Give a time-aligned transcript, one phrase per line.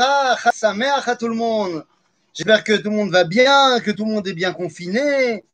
[0.00, 1.84] À tout le monde.
[2.32, 5.44] J'espère que tout le monde va bien, que tout le monde est bien confiné.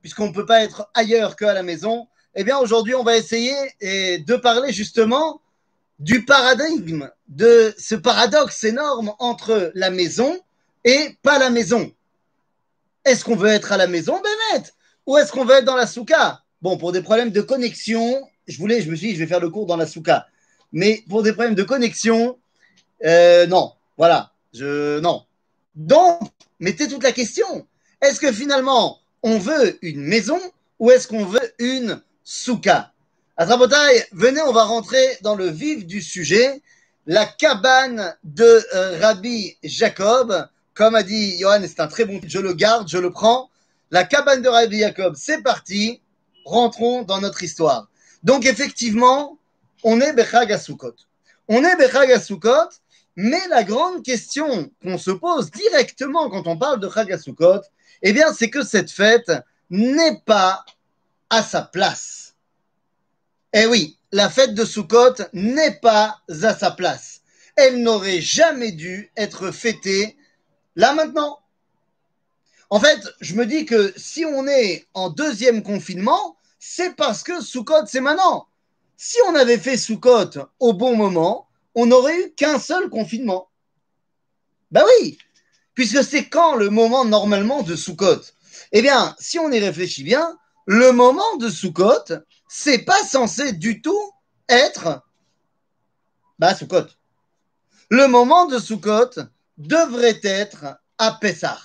[0.00, 3.54] Puisqu'on ne peut pas être ailleurs qu'à la maison, eh bien aujourd'hui on va essayer
[3.80, 5.40] eh, de parler justement
[5.98, 10.38] du paradigme, de ce paradoxe énorme entre la maison
[10.84, 11.92] et pas la maison.
[13.04, 14.74] Est-ce qu'on veut être à la maison, Bennett
[15.06, 18.58] Ou est-ce qu'on veut être dans la souka Bon, pour des problèmes de connexion, je
[18.58, 20.26] voulais, je me suis dit, je vais faire le cours dans la souka.
[20.72, 22.38] Mais pour des problèmes de connexion,
[23.04, 25.24] euh, non, voilà, je non.
[25.74, 26.20] Donc,
[26.60, 27.66] mettez toute la question.
[28.00, 30.40] Est-ce que finalement, on veut une maison
[30.78, 32.92] ou est-ce qu'on veut une souka?
[33.36, 36.60] Atrabotai, venez, on va rentrer dans le vif du sujet.
[37.06, 42.38] La cabane de euh, Rabbi Jacob, comme a dit Johan, c'est un très bon je
[42.38, 43.48] le garde, je le prends.
[43.90, 46.02] La cabane de Rabbi Jacob, c'est parti.
[46.44, 47.88] Rentrons dans notre histoire.
[48.22, 49.38] Donc effectivement,
[49.82, 50.56] on est Bechag
[51.48, 52.10] On est Bechag
[53.20, 57.62] mais la grande question qu'on se pose directement quand on parle de Chagasukot,
[58.02, 59.32] eh bien, c'est que cette fête
[59.70, 60.64] n'est pas
[61.28, 62.36] à sa place.
[63.52, 67.22] Eh oui, la fête de Sukkot n'est pas à sa place.
[67.56, 70.16] Elle n'aurait jamais dû être fêtée
[70.76, 71.40] là maintenant.
[72.70, 77.42] En fait, je me dis que si on est en deuxième confinement, c'est parce que
[77.42, 78.46] Sukkot, c'est maintenant.
[79.00, 83.48] Si on avait fait Sukkot au bon moment, on n'aurait eu qu'un seul confinement.
[84.72, 85.18] Ben oui,
[85.74, 88.22] puisque c'est quand le moment normalement de Sukkot?
[88.72, 92.12] Eh bien, si on y réfléchit bien, le moment de Sukkot,
[92.48, 94.12] c'est pas censé du tout
[94.48, 95.00] être
[96.40, 96.88] bah Sukkot.
[97.90, 99.10] Le moment de Sukkot
[99.58, 101.60] devrait être à Pessah.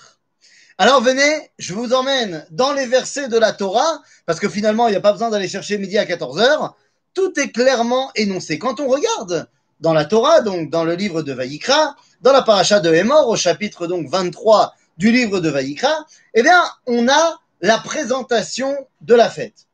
[0.78, 4.92] Alors venez, je vous emmène dans les versets de la Torah, parce que finalement, il
[4.92, 6.74] n'y a pas besoin d'aller chercher midi à 14h.
[7.14, 8.58] Tout est clairement énoncé.
[8.58, 9.48] Quand on regarde
[9.80, 13.36] dans la Torah, donc dans le livre de Vaïkra, dans la paracha de Hémor, au
[13.36, 19.30] chapitre donc 23 du livre de Vaïkra, eh bien, on a la présentation de la
[19.30, 19.68] fête.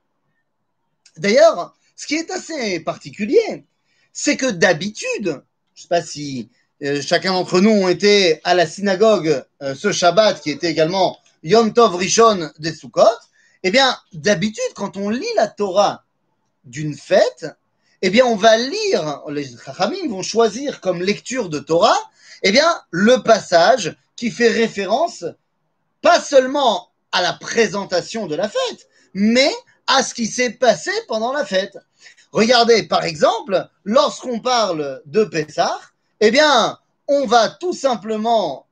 [1.18, 3.66] D'ailleurs, ce qui est assez particulier,
[4.14, 5.42] c'est que d'habitude, je ne
[5.76, 6.50] sais pas si
[6.82, 11.18] euh, chacun d'entre nous ont été à la synagogue euh, ce Shabbat, qui était également
[11.44, 13.04] Yom Tov Rishon des Sukkot,
[13.64, 16.06] eh bien, d'habitude, quand on lit la Torah
[16.70, 17.48] d'une fête,
[18.02, 21.98] eh bien, on va lire, les Chachamim vont choisir comme lecture de Torah,
[22.44, 25.26] eh bien, le passage qui fait référence
[26.02, 29.52] pas seulement à la présentation de la fête, mais
[29.88, 31.78] à ce qui s'est passé pendant la fête.
[32.32, 35.80] Regardez, par exemple, lorsqu'on parle de Pessah,
[36.20, 36.78] eh bien,
[37.08, 38.68] on va tout simplement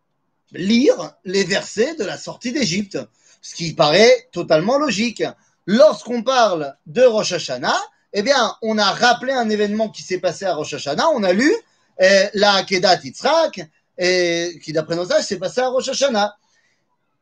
[0.52, 3.00] lire les versets de la sortie d'Égypte,
[3.42, 5.24] ce qui paraît totalement logique.
[5.68, 7.78] Lorsqu'on parle de Rosh Hashanah,
[8.14, 11.10] eh bien, on a rappelé un événement qui s'est passé à Rosh Hashanah.
[11.10, 11.54] On a lu
[12.00, 13.62] eh, la Kedat Yitzhak,
[13.98, 16.38] et, qui d'après nos âges s'est passé à Rosh Hashanah.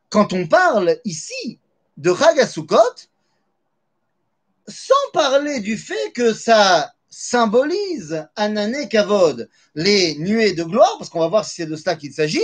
[0.09, 1.59] Quand on parle ici
[1.97, 2.77] de Chagasukot,
[4.67, 11.19] sans parler du fait que ça symbolise Anané Kavod, les nuées de gloire, parce qu'on
[11.19, 12.43] va voir si c'est de cela qu'il s'agit,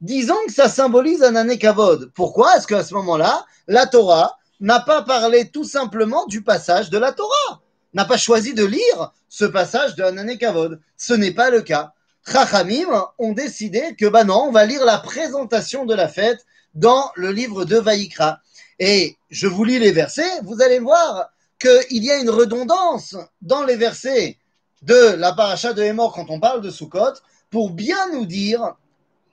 [0.00, 2.10] disons que ça symbolise Anané Kavod.
[2.14, 2.56] Pourquoi?
[2.56, 7.12] Est-ce qu'à ce moment-là, la Torah n'a pas parlé tout simplement du passage de la
[7.12, 7.60] Torah
[7.96, 10.80] n'a pas choisi de lire ce passage de Hanané Kavod.
[10.98, 11.94] Ce n'est pas le cas.
[12.30, 16.44] Chachamim ont décidé que, bah non, on va lire la présentation de la fête
[16.74, 18.40] dans le livre de Vaïkra.
[18.78, 23.64] Et je vous lis les versets, vous allez voir qu'il y a une redondance dans
[23.64, 24.36] les versets
[24.82, 27.14] de la paracha de Hémor quand on parle de Sukkot
[27.50, 28.74] pour bien nous dire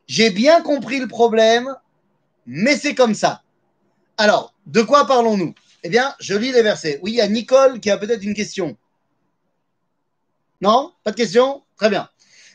[0.08, 1.76] j'ai bien compris le problème,
[2.46, 3.42] mais c'est comme ça.
[4.18, 6.99] Alors, de quoi parlons-nous eh bien, je lis les versets.
[7.03, 8.77] Oui, il y a Nicole qui a peut-être une question.
[10.61, 12.09] Non Pas de question Très bien.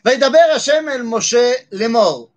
[0.04, 2.30] וידבר השם אל משה לאמור.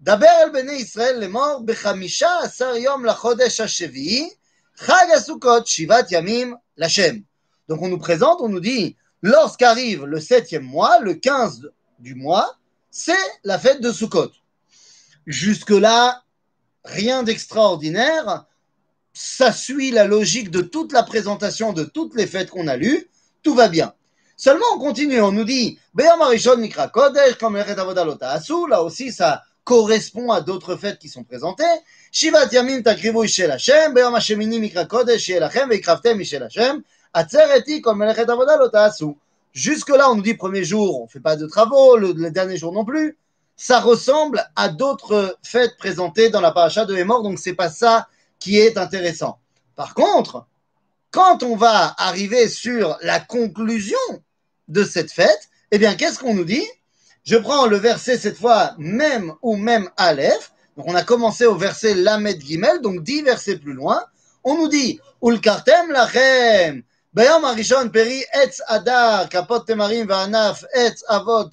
[0.00, 4.30] דבר אל בני ישראל לאמור בחמישה עשר יום לחודש השביעי,
[4.76, 7.16] חג הסוכות שבעת ימים לשם.
[7.68, 11.68] Donc on nous présente, on nous dit, lorsqu'arrive le septième mois, le 15
[11.98, 12.54] du mois,
[12.90, 13.12] c'est
[13.42, 14.30] la fête de Sukkot.
[15.26, 16.22] Jusque-là,
[16.84, 18.46] rien d'extraordinaire
[19.13, 23.07] ça suit la logique de toute la présentation de toutes les fêtes qu'on a lues,
[23.43, 23.93] tout va bien.
[24.35, 25.79] Seulement, on continue, on nous dit,
[28.69, 31.63] là aussi, ça correspond à d'autres fêtes qui sont présentées.
[32.11, 36.81] Shivat Yamim takrivu shel Hashem, Beyom Hashemini mikra kodesh shel Hashem,
[37.13, 38.91] atzereti avoda.
[39.53, 42.73] Jusque-là, on nous dit premier jour, on fait pas de travaux, le, le dernier jour
[42.73, 43.17] non plus.
[43.55, 48.07] Ça ressemble à d'autres fêtes présentées dans la paracha de Hémor, donc c'est pas ça
[48.43, 49.39] qui est intéressant.
[49.77, 50.45] Par contre,
[51.11, 53.97] quand on va arriver sur la conclusion
[54.67, 56.67] de cette fête, eh bien, qu'est-ce qu'on nous dit?
[57.23, 60.51] Je prends le verset cette fois même ou même Aleph.
[60.75, 64.03] Donc, on a commencé au verset Lamed Gimel, donc dix versets plus loin.
[64.43, 71.49] On nous dit Ulkartem lachem, Bayom Arishon Peri Etz Adar, Kapot Temarim Vanaf, Etz Avot,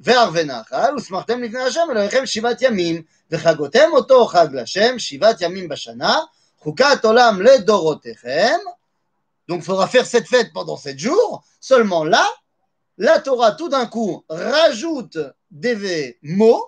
[0.00, 3.04] Ve'arvenachal, Usmartem Lifne Hashem, Elohechem Shivat Yamim.
[3.31, 6.19] וחגותם אותו חג לשם, שבעת ימים בשנה,
[6.59, 8.57] חוקת עולם לדורותיכם.
[9.49, 11.43] Donc il faudra faire cette fête pendant sept jours.
[11.59, 12.25] Seulement là,
[12.97, 15.17] la Torah tout d'un coup rajoute
[15.49, 16.67] des mots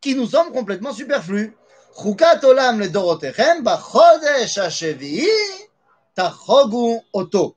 [0.00, 1.56] qui nous semblent complètement superflus.
[1.94, 5.28] חוקת עולם לדורותיכם בחודש השביעי
[6.14, 7.54] תחוגו אותו.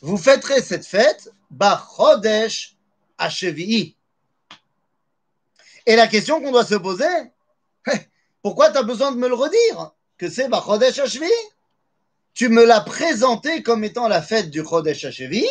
[0.00, 2.76] Vous fêterez cette fête Bachodesh
[3.18, 3.96] Hashevi'i.
[5.86, 7.04] Et la question qu'on doit se poser,
[8.43, 11.31] pourquoi tu as besoin de me le redire que c'est Bachodesh Hashevi'i
[12.35, 15.47] Tu me l'as présenté comme étant la fête du Chodesh Hashevi'i,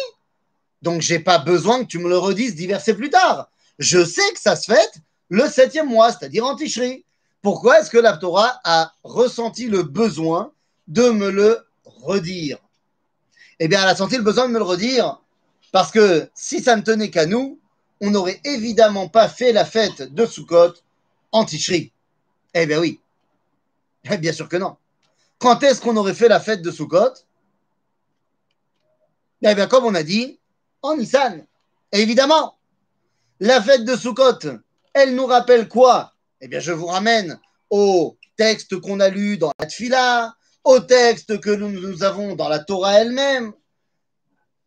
[0.83, 3.51] donc j'ai pas besoin que tu me le redises dix versets plus tard.
[3.79, 4.95] Je sais que ça se fête
[5.31, 7.05] le septième mois, c'est-à-dire en Tishri.
[7.41, 10.53] Pourquoi est-ce que la Torah a ressenti le besoin
[10.87, 12.59] de me le redire?
[13.59, 15.21] Eh bien, elle a senti le besoin de me le redire,
[15.73, 17.59] parce que si ça ne tenait qu'à nous,
[18.01, 20.75] on n'aurait évidemment pas fait la fête de Sukkot
[21.31, 21.93] en Tishri.
[22.55, 23.01] Eh bien oui.
[24.11, 24.77] Eh bien sûr que non.
[25.39, 27.15] Quand est-ce qu'on aurait fait la fête de Sukkot?
[29.43, 30.39] Eh bien, comme on a dit,
[30.83, 31.45] en Nissan.
[31.91, 32.57] évidemment,
[33.41, 34.39] la fête de Sukkot,
[34.95, 36.15] elle nous rappelle quoi?
[36.41, 37.41] Eh bien, je vous ramène
[37.71, 40.35] au texte qu'on a lu dans la Tfila,
[40.65, 43.53] au texte que nous, avons dans la Torah elle-même,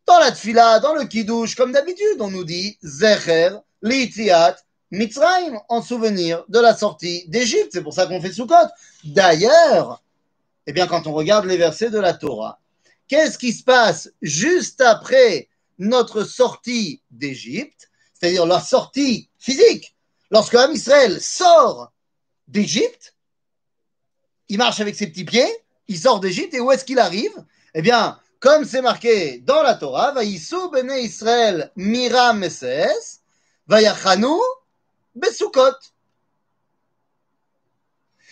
[0.06, 3.52] dans la Tfila, dans le Kiddush, comme d'habitude, on nous dit Zecher,
[3.82, 4.58] Litziat,
[4.92, 7.70] Mitzrayim, en souvenir de la sortie d'Égypte.
[7.74, 8.56] C'est pour ça qu'on fait Sukkot.
[9.04, 10.04] D'ailleurs,
[10.68, 12.60] eh bien, quand on regarde les versets de la Torah,
[13.08, 19.96] qu'est-ce qui se passe juste après notre sortie d'Égypte, c'est-à-dire la sortie physique,
[20.32, 21.92] lorsque Am Israël sort
[22.48, 23.16] d'Égypte,
[24.48, 25.50] il marche avec ses petits pieds,
[25.88, 27.34] il sort d'Égypte et où est-ce qu'il arrive?
[27.74, 33.22] Eh bien, comme c'est marqué dans la Torah, Vaïsou bene Israël mira meses,
[33.68, 34.38] Vayachanu
[35.16, 35.76] besukot.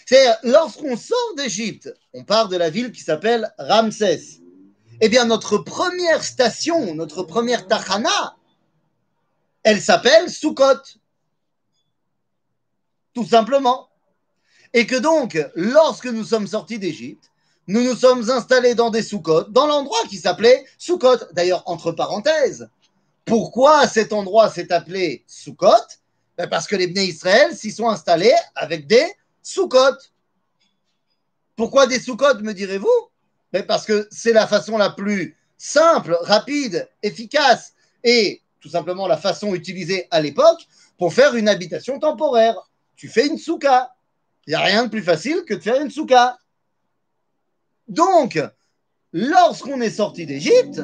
[0.05, 4.41] C'est lorsqu'on sort d'Égypte, on part de la ville qui s'appelle Ramsès.
[5.01, 8.37] Eh bien, notre première station, notre première tachana,
[9.63, 10.81] elle s'appelle Sukkot.
[13.13, 13.89] Tout simplement.
[14.73, 17.31] Et que donc, lorsque nous sommes sortis d'Égypte,
[17.67, 21.17] nous nous sommes installés dans des sous-côtes, dans l'endroit qui s'appelait Soukot.
[21.31, 22.69] D'ailleurs, entre parenthèses,
[23.23, 25.69] pourquoi cet endroit s'est appelé Soukot
[26.37, 29.05] ben Parce que les Bnei Israël s'y sont installés avec des
[29.41, 30.11] sous-côtes.
[31.55, 33.09] Pourquoi des sous-côtes, me direz-vous?
[33.51, 39.17] Ben Parce que c'est la façon la plus simple, rapide, efficace et tout simplement la
[39.17, 42.55] façon utilisée à l'époque pour faire une habitation temporaire.
[42.95, 43.93] Tu fais une souka.
[44.47, 46.37] Il n'y a rien de plus facile que de faire une souka.
[47.87, 48.39] Donc,
[49.11, 50.81] lorsqu'on est sorti d'Égypte,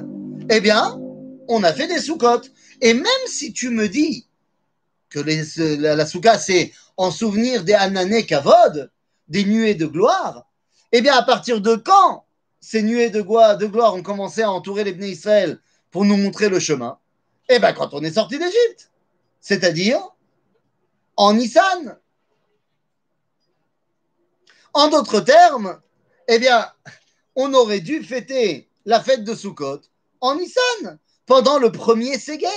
[0.49, 0.99] eh bien,
[1.47, 2.51] on a fait des soukotes.
[2.81, 4.27] Et même si tu me dis
[5.09, 8.91] que la, souka, c'est en souvenir des Anané Kavod,
[9.27, 10.47] des nuées de gloire,
[10.91, 12.25] eh bien, à partir de quand
[12.59, 15.59] ces nuées de gloire, ont commencé à entourer les Bnei Israël
[15.91, 16.97] pour nous montrer le chemin?
[17.47, 18.91] Eh bien, quand on est sorti d'Égypte,
[19.39, 20.00] c'est-à-dire
[21.16, 21.97] en Nissan.
[24.73, 25.80] En d'autres termes,
[26.28, 26.71] eh bien,
[27.35, 29.81] on aurait dû fêter la fête de Sukkot
[30.21, 32.47] en Nissan, pendant le premier Séguer.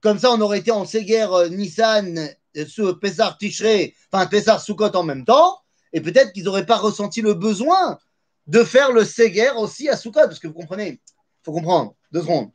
[0.00, 2.18] Comme ça, on aurait été en Séguer euh, Nissan,
[2.56, 5.58] euh, sous Pesar Tishrei, enfin Pesar Sukkot en même temps,
[5.92, 7.98] et peut-être qu'ils n'auraient pas ressenti le besoin
[8.46, 12.22] de faire le Séguer aussi à Sukkot, parce que vous comprenez, il faut comprendre, deux
[12.22, 12.50] secondes.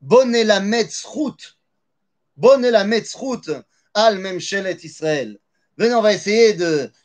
[0.00, 1.56] Bonne la Metzrout,
[2.36, 3.50] bonne la Metzrout,
[3.94, 5.38] al Memshelet Israël.
[5.78, 6.56] Venez, on va essayer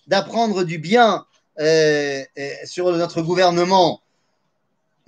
[0.08, 1.25] d'apprendre du bien
[1.60, 4.01] euh, euh, sur notre gouvernement.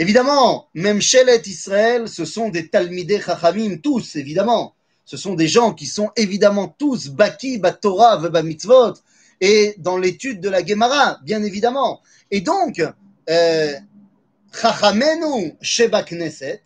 [0.01, 4.74] Évidemment, même Shelet Israël, ce sont des Talmidei Chachamim, tous, évidemment.
[5.05, 8.96] Ce sont des gens qui sont évidemment tous Baki, Batorah, Mitzvot,
[9.41, 12.01] et dans l'étude de la Gemara, bien évidemment.
[12.31, 12.81] Et donc,
[13.29, 13.74] euh,
[14.51, 16.63] Chachamenu Sheba Knesset,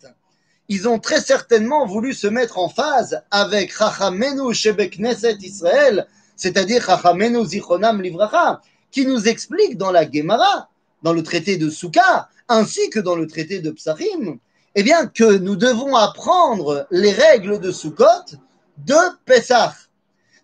[0.70, 6.82] ils ont très certainement voulu se mettre en phase avec Chachamenu Sheba Knesset Israël, c'est-à-dire
[6.86, 10.70] Chachamenu Zichronam Livracha, qui nous explique dans la Gemara,
[11.02, 14.38] dans le traité de Souka, ainsi que dans le traité de Psachim,
[14.74, 18.36] eh bien, que nous devons apprendre les règles de Sukkot
[18.78, 19.74] de Pessah.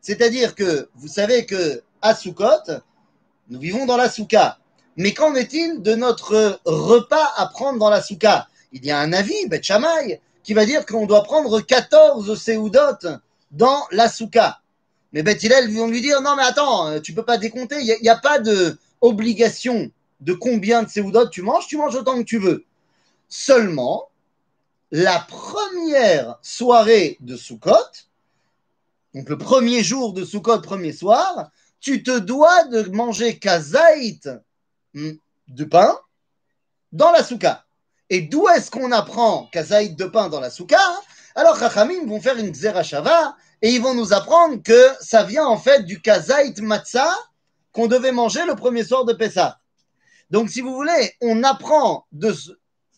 [0.00, 2.80] C'est-à-dire que vous savez que à Sukkot,
[3.48, 4.58] nous vivons dans la Souka.
[4.96, 9.12] Mais qu'en est-il de notre repas à prendre dans la Souka Il y a un
[9.12, 9.60] avis, Bet
[10.42, 13.06] qui va dire qu'on doit prendre 14 séoudotes
[13.50, 14.60] dans la souka.
[15.12, 18.08] Mais Beth Hillel vont lui dire non mais attends, tu peux pas décompter, il n'y
[18.08, 19.90] a, pas de obligation
[20.22, 22.64] de combien de séoudotes tu manges, tu manges autant que tu veux.
[23.28, 24.08] Seulement,
[24.92, 27.72] la première soirée de Sukkot,
[29.14, 31.50] donc le premier jour de Sukkot, premier soir,
[31.80, 34.30] tu te dois de manger kazaït
[34.94, 35.12] hmm,
[35.48, 35.98] de pain
[36.92, 37.64] dans la souka.
[38.08, 40.78] Et d'où est-ce qu'on apprend kazaït de pain dans la souka
[41.34, 45.56] Alors Chachamim vont faire une xerashava et ils vont nous apprendre que ça vient en
[45.56, 47.12] fait du kazaït matzah
[47.72, 49.58] qu'on devait manger le premier soir de Pessah.
[50.32, 52.34] Donc si vous voulez, on apprend de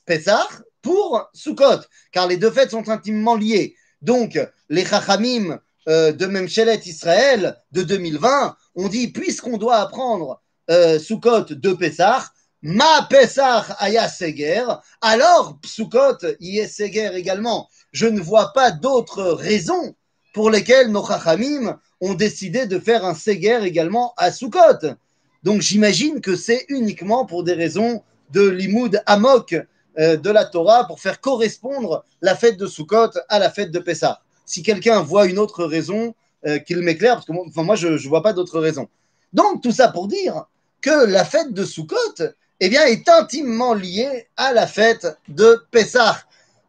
[0.06, 0.46] Pessah
[0.80, 1.80] pour Sukkot,
[2.12, 3.74] car les deux fêtes sont intimement liées.
[4.02, 4.38] Donc
[4.68, 11.46] les Chachamim euh, de Memchelet Israël de 2020 on dit, puisqu'on doit apprendre euh, Sukkot
[11.50, 12.24] de Pessah,
[12.62, 14.64] Ma Pessah aya Seger,
[15.00, 17.68] alors Sukkot y est Seger également.
[17.92, 19.94] Je ne vois pas d'autres raisons
[20.32, 24.96] pour lesquelles nos Chachamim ont décidé de faire un Seger également à Sukkot.
[25.44, 29.54] Donc j'imagine que c'est uniquement pour des raisons de l'imoud amok
[29.98, 33.78] euh, de la Torah pour faire correspondre la fête de Sukkot à la fête de
[33.78, 34.22] Pessah.
[34.46, 36.14] Si quelqu'un voit une autre raison,
[36.46, 38.88] euh, qu'il m'éclaire, parce que moi, moi je ne vois pas d'autre raison.
[39.32, 40.44] Donc, tout ça pour dire
[40.82, 42.22] que la fête de Sukkot
[42.60, 46.18] eh est intimement liée à la fête de Pessah.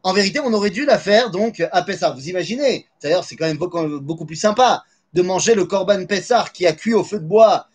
[0.02, 2.10] En vérité, on aurait dû la faire donc à Pessah.
[2.10, 4.82] Vous imaginez D'ailleurs, c'est quand même beaucoup, plus sympa
[5.14, 7.68] de manger le korban Pessah qui a cuit au feu de bois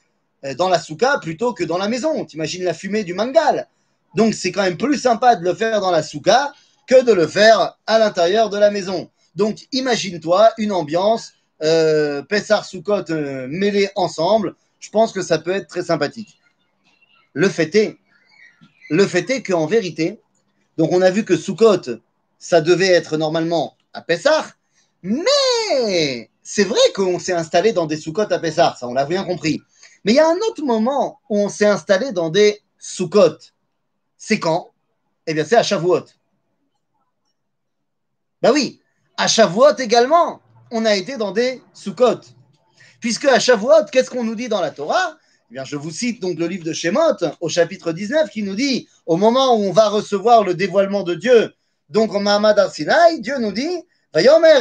[0.57, 2.25] dans la souka plutôt que dans la maison.
[2.25, 3.67] T'imagines la fumée du mangal.
[4.15, 6.53] Donc, c'est quand même plus sympa de le faire dans la souka
[6.87, 9.09] que de le faire à l'intérieur de la maison.
[9.35, 11.33] Donc, imagine-toi une ambiance
[11.63, 16.39] euh, Pessar Soukot euh, ensemble, je pense que ça peut être très sympathique.
[17.33, 17.97] Le fait est,
[18.89, 20.19] le fait est qu'en vérité,
[20.77, 21.99] donc on a vu que Soukot,
[22.39, 24.53] ça devait être normalement à Pessar,
[25.03, 29.23] mais c'est vrai qu'on s'est installé dans des Soukot à Pessar, ça on l'a bien
[29.23, 29.61] compris.
[30.03, 33.37] Mais il y a un autre moment où on s'est installé dans des Soukot.
[34.17, 34.71] C'est quand?
[35.27, 36.05] Eh bien, c'est à Shavuot.
[38.41, 38.81] Ben oui,
[39.17, 40.41] à Shavuot également
[40.71, 42.21] on a été dans des Sukkot.
[42.99, 45.17] Puisque à Shavuot, qu'est-ce qu'on nous dit dans la Torah?
[45.49, 48.55] Eh bien, je vous cite donc le livre de Shemot au chapitre 19 qui nous
[48.55, 51.53] dit, au moment où on va recevoir le dévoilement de Dieu,
[51.89, 54.59] donc en Mahamad Arsinaï, Dieu nous dit, Vayomer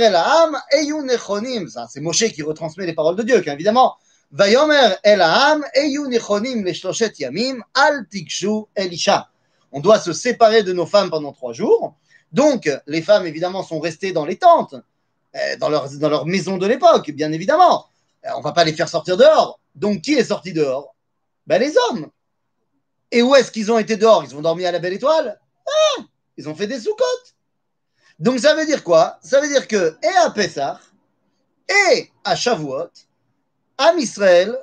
[0.72, 1.68] eyun nechonim.
[1.88, 3.96] C'est Moshe qui retransmet les paroles de Dieu, évidemment.
[9.72, 11.96] On doit se séparer de nos femmes pendant trois jours.
[12.32, 14.76] Donc, les femmes, évidemment, sont restées dans les tentes.
[15.36, 17.86] Euh, dans leur, maison de l'époque, bien évidemment.
[18.26, 19.60] Euh, on va pas les faire sortir dehors.
[19.74, 20.94] Donc, qui est sorti dehors?
[21.46, 22.08] Ben, Les hommes.
[23.12, 24.24] Et où est-ce qu'ils ont été dehors?
[24.24, 25.40] Ils ont dormi à la belle étoile?
[25.66, 26.02] Ah,
[26.36, 27.34] Ils ont fait des sous-côtes.
[28.18, 29.18] Donc, ça veut dire quoi?
[29.22, 30.80] Ça veut dire que, et à Pessah,
[31.68, 32.90] et à Shavuot,
[33.82, 34.58] Am Israël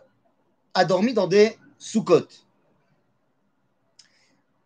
[0.76, 2.46] a dormi dans des sous-côtes.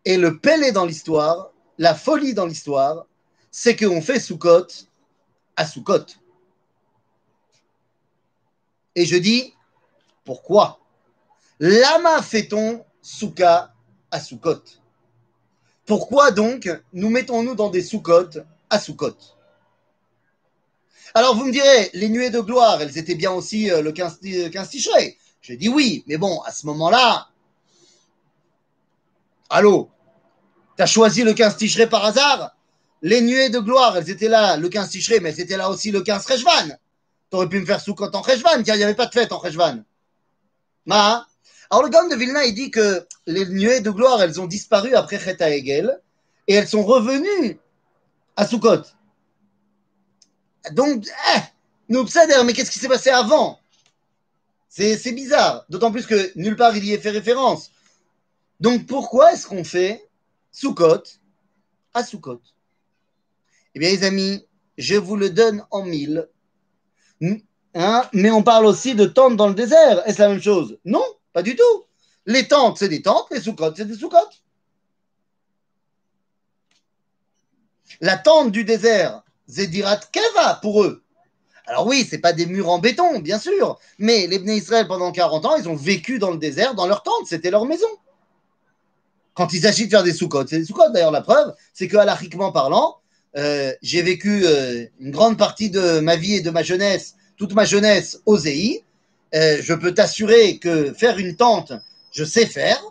[0.03, 3.05] Et le pélé dans l'histoire, la folie dans l'histoire,
[3.49, 4.87] c'est qu'on fait sous-côte
[5.55, 6.05] à Soukot.
[8.95, 9.53] Et je dis,
[10.25, 10.81] pourquoi?
[11.61, 13.73] Lama fait-on Souka
[14.11, 14.63] à Soukot
[15.85, 19.15] Pourquoi donc nous mettons-nous dans des Soukot à Soukot
[21.13, 24.19] Alors vous me direz, les nuées de gloire, elles étaient bien aussi euh, le 15,
[24.51, 25.17] 15 Tishrei.
[25.41, 27.27] Je dis oui, mais bon, à ce moment-là,
[29.49, 29.89] allô,
[30.77, 32.55] t'as choisi le 15 Tishrei par hasard?
[33.01, 36.01] Les nuées de gloire, elles étaient là le 15 Tishrei, mais c'était là aussi le
[36.01, 36.77] 15 Rejvan.
[37.29, 39.39] T'aurais pu me faire Soukot en Rejvan, car il n'y avait pas de fête en
[39.39, 39.83] Rejvan.
[40.85, 41.25] Ma.
[41.69, 44.93] Alors le Gaon de Vilna, il dit que les nuées de gloire, elles ont disparu
[44.93, 45.99] après Cheta Egel,
[46.47, 47.59] et elles sont revenues
[48.35, 48.83] à Soukot.
[50.71, 51.39] Donc, eh,
[51.89, 52.05] nous
[52.45, 53.59] mais qu'est-ce qui s'est passé avant?
[54.69, 57.71] C'est bizarre, d'autant plus que nulle part il y est fait référence.
[58.61, 60.07] Donc pourquoi est-ce qu'on fait
[60.51, 61.03] Soukot
[61.93, 62.41] à Soukot?
[63.75, 66.29] Eh bien, les amis, je vous le donne en mille.
[67.73, 68.09] Hein?
[68.13, 70.07] Mais on parle aussi de tentes dans le désert.
[70.07, 70.77] Est-ce la même chose?
[70.85, 71.03] Non,
[71.33, 71.85] pas du tout.
[72.25, 74.43] Les tentes, c'est des tentes, les sous-côtes, c'est des sous-côtes.
[77.99, 79.20] La tente du désert,
[79.51, 81.03] Zedirat Keva pour eux.
[81.67, 85.11] Alors oui, c'est pas des murs en béton, bien sûr, mais les Bnei Israël, pendant
[85.11, 87.87] 40 ans, ils ont vécu dans le désert, dans leur tente, c'était leur maison.
[89.33, 90.91] Quand il s'agit de faire des sous-côtes, c'est des sous-côtes.
[90.91, 92.97] D'ailleurs, la preuve, c'est que, parlant,
[93.37, 97.53] euh, j'ai vécu euh, une grande partie de ma vie et de ma jeunesse, toute
[97.53, 98.83] ma jeunesse au ZEI.
[99.33, 101.71] Euh, je peux t'assurer que faire une tente,
[102.11, 102.81] je sais faire.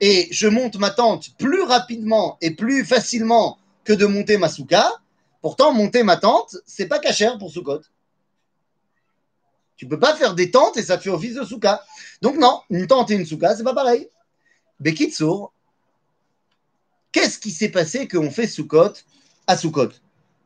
[0.00, 4.99] Et je monte ma tente plus rapidement et plus facilement que de monter ma souka.
[5.40, 7.80] Pourtant, monter ma tente, c'est pas cachère pour Sukkot.
[9.76, 11.82] Tu peux pas faire des tentes et ça fait office de souka.
[12.20, 14.10] Donc non, une tente et une souka, c'est pas pareil.
[14.78, 15.54] Bekitsour,
[17.12, 18.92] qu'est-ce qui s'est passé qu'on fait Sukkot
[19.46, 19.88] à Sukkot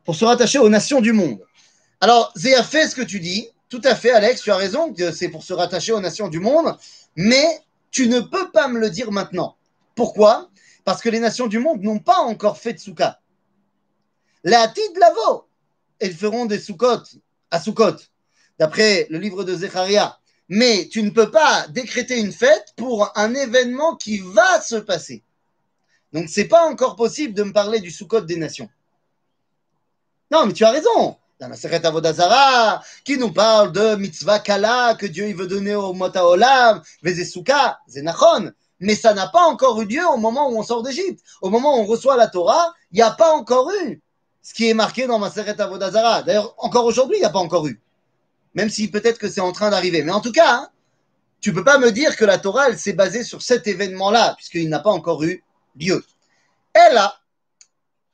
[0.05, 1.41] Pour se rattacher aux nations du monde?
[1.99, 3.49] Alors, Zéa fait ce que tu dis.
[3.67, 6.39] Tout à fait, Alex, tu as raison, que c'est pour se rattacher aux nations du
[6.39, 6.77] monde.
[7.17, 7.61] Mais
[7.91, 9.57] tu ne peux pas me le dire maintenant.
[9.95, 10.49] Pourquoi?
[10.85, 13.19] Parce que les nations du monde n'ont pas encore fait de souka.
[14.47, 15.47] La de Lavo,
[15.97, 17.01] elles feront des soukot
[17.49, 17.95] à Soukot,
[18.59, 20.19] d'après le livre de Zecharia.
[20.49, 25.23] Mais tu ne peux pas décréter une fête pour un événement qui va se passer.
[26.13, 28.69] Donc c'est pas encore possible de me parler du Soukot des nations.
[30.29, 31.17] Non, mais tu as raison.
[31.39, 35.93] La Sechet Avodazara, qui nous parle de mitzvah kala que Dieu il veut donner au
[35.93, 38.51] Mota Olam, Vezesuka, Zenachon.
[38.79, 41.25] Mais ça n'a pas encore eu lieu au moment où on sort d'Égypte.
[41.41, 44.03] Au moment où on reçoit la Torah, il n'y a pas encore eu
[44.45, 46.21] ce qui est marqué dans ma Maseret Avodazara.
[46.21, 47.81] D'ailleurs, encore aujourd'hui, il n'y a pas encore eu.
[48.53, 50.03] Même si peut-être que c'est en train d'arriver.
[50.03, 50.69] Mais en tout cas, hein,
[51.41, 54.77] tu peux pas me dire que la Torah, s'est basée sur cet événement-là, puisqu'il n'a
[54.77, 55.43] pas encore eu
[55.75, 56.05] lieu.
[56.75, 57.15] Et là,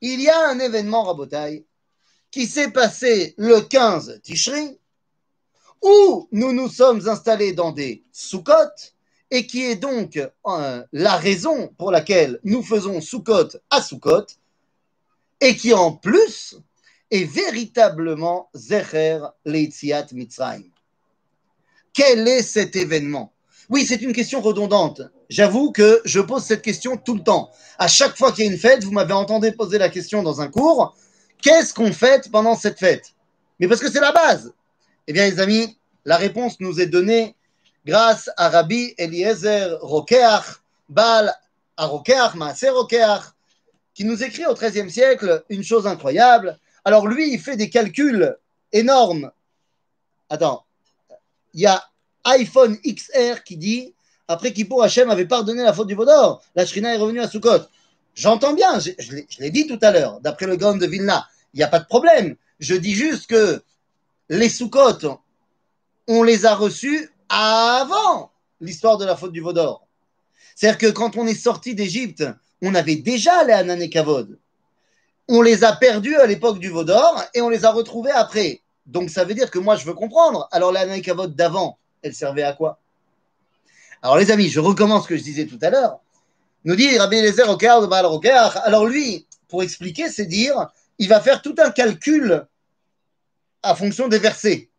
[0.00, 1.66] il y a un événement, Rabotai,
[2.30, 4.78] qui s'est passé le 15 Tishri,
[5.82, 8.54] où nous nous sommes installés dans des Sukkot,
[9.30, 14.28] et qui est donc euh, la raison pour laquelle nous faisons Sukkot à Sukkot,
[15.42, 16.54] et qui en plus
[17.10, 20.70] est véritablement Zecher Leitziat Mitzrayim.
[21.92, 23.32] Quel est cet événement?
[23.68, 25.02] Oui, c'est une question redondante.
[25.28, 27.50] J'avoue que je pose cette question tout le temps.
[27.78, 30.40] À chaque fois qu'il y a une fête, vous m'avez entendu poser la question dans
[30.40, 30.94] un cours,
[31.42, 33.12] qu'est-ce qu'on fête pendant cette fête?
[33.58, 34.54] Mais parce que c'est la base.
[35.08, 37.34] Eh bien, les amis, la réponse nous est donnée
[37.84, 41.34] grâce à Rabbi Eliezer Rokeach, Baal
[41.76, 43.22] à Rokeach, Maaser Rokeach,
[43.94, 46.58] qui nous écrit au XIIIe siècle une chose incroyable.
[46.84, 48.36] Alors lui, il fait des calculs
[48.72, 49.30] énormes.
[50.30, 50.64] Attends,
[51.54, 51.82] il y a
[52.24, 53.94] iPhone XR qui dit
[54.28, 57.66] après qu'Hippo Hachem avait pardonné la faute du Vaudor, la Shrina est revenue à Sukkot.
[58.14, 58.90] J'entends bien, je,
[59.38, 61.86] l'ai dit tout à l'heure, d'après le Grand de Vilna, il n'y a pas de
[61.86, 62.36] problème.
[62.60, 63.62] Je dis juste que
[64.28, 65.18] les Sukkot,
[66.08, 69.86] on les a reçus avant l'histoire de la faute du Vaudor.
[70.54, 72.24] C'est-à-dire que quand on est sorti d'Égypte,
[72.62, 74.38] on avait déjà les Ananekavod.
[75.28, 78.62] On les a perdus à l'époque du Vaudor et on les a retrouvés après.
[78.86, 80.48] Donc ça veut dire que moi je veux comprendre.
[80.52, 82.78] Alors les Ananekavod d'avant, elles servaient à quoi?
[84.00, 86.00] Alors les amis, je recommence ce que je disais tout à l'heure.
[86.64, 88.06] Nous dit Rabbi Eliezer de Baal
[88.64, 92.46] Alors lui, pour expliquer, c'est dire, il va faire tout un calcul
[93.62, 94.70] à fonction des versets.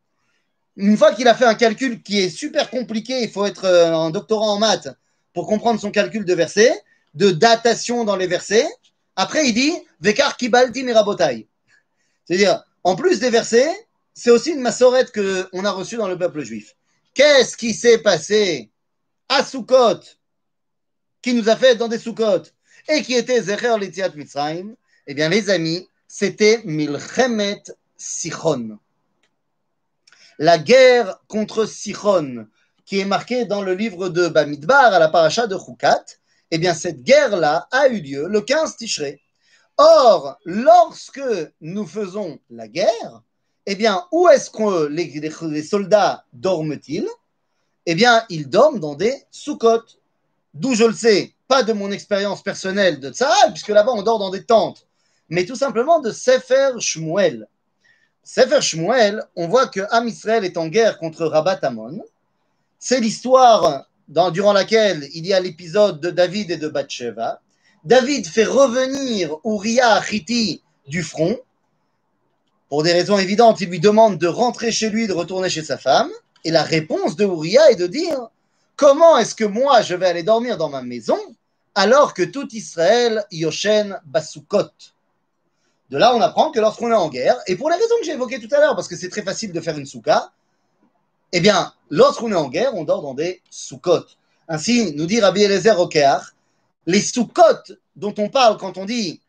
[0.76, 3.94] Une fois qu'il a fait un calcul qui est super compliqué, il faut être euh,
[3.94, 4.90] un doctorant en maths
[5.34, 6.74] pour comprendre son calcul de versets
[7.14, 8.68] de datation dans les versets.
[9.16, 11.48] Après, il dit Vekar kibalti mirabotai.
[12.26, 13.72] C'est-à-dire, en plus des versets,
[14.14, 16.76] c'est aussi une massorette qu'on a reçue dans le peuple juif.
[17.14, 18.72] Qu'est-ce qui s'est passé
[19.30, 20.00] à Sukkot,
[21.22, 22.44] qui nous a fait dans des Sukkot,
[22.88, 24.76] et qui était Zecher Litiat Mitzrayim?
[25.08, 27.64] Eh bien, les amis, c'était Milchemet
[27.98, 28.78] Sichon.
[30.40, 32.48] La guerre contre Sichon,
[32.86, 36.04] qui est marquée dans le livre de Bamidbar à la paracha de Chukat,
[36.56, 39.20] eh bien, cette guerre-là a eu lieu le 15 Tishré.
[39.78, 41.20] Or, lorsque
[41.62, 43.24] nous faisons la guerre,
[43.66, 47.10] eh bien, où est-ce que les, soldats dorment-ils?
[47.88, 49.98] Eh bien, ils dorment dans des sous-côtes.
[50.54, 54.20] D'où je le sais, pas de mon expérience personnelle de Tsahal, puisque là-bas on dort
[54.20, 54.86] dans des tentes,
[55.30, 57.48] mais tout simplement de Sefer Shmuel.
[58.24, 62.04] Sefer Shmuel, on voit que Am Israël est en guerre contre Rabat Amon.
[62.78, 63.88] C'est l'histoire
[64.32, 67.42] durant laquelle il y a l'épisode de David et de Bathsheba.
[67.84, 71.38] David fait revenir Uriah Hiti du front.
[72.70, 75.78] Pour des raisons évidentes, il lui demande de rentrer chez lui, de retourner chez sa
[75.78, 76.10] femme.
[76.46, 78.30] Et la réponse de Uriah est de dire
[78.76, 81.18] Comment est-ce que moi je vais aller dormir dans ma maison
[81.76, 84.70] alors que tout Israël Yoshen Basukot?
[85.90, 88.14] De là, on apprend que lorsqu'on est en guerre, et pour les raisons que j'ai
[88.14, 90.32] évoquées tout à l'heure, parce que c'est très facile de faire une souka,
[91.36, 94.06] eh bien, lorsqu'on est en guerre, on dort dans des soukot.
[94.48, 96.22] Ainsi, nous dit Rabbi Eliezer Rokeach,
[96.86, 99.20] les soukot dont on parle quand on dit,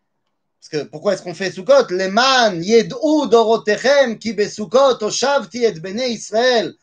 [0.61, 5.73] parce que pourquoi est-ce qu'on fait soukot Les man yed'u dorotechem ki besukot oshavti et
[5.73, 6.75] bnei Israël.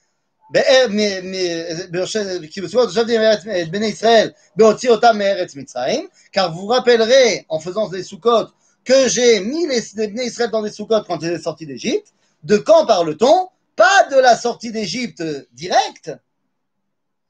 [6.32, 8.48] car vous rappellerez en faisant des soukot
[8.84, 12.14] que j'ai mis les, les Israël dans des soukot quand ils sont sortis d'Égypte.
[12.44, 13.50] De quand parle-t-on?
[13.82, 16.12] Pas de la sortie d'Égypte directe,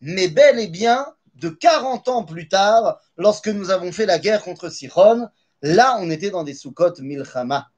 [0.02, 4.44] mais bel et bien de 40 ans plus tard, lorsque nous avons fait la guerre
[4.44, 5.30] contre Sichon,
[5.62, 7.70] là on était dans des Sukkot Milchama.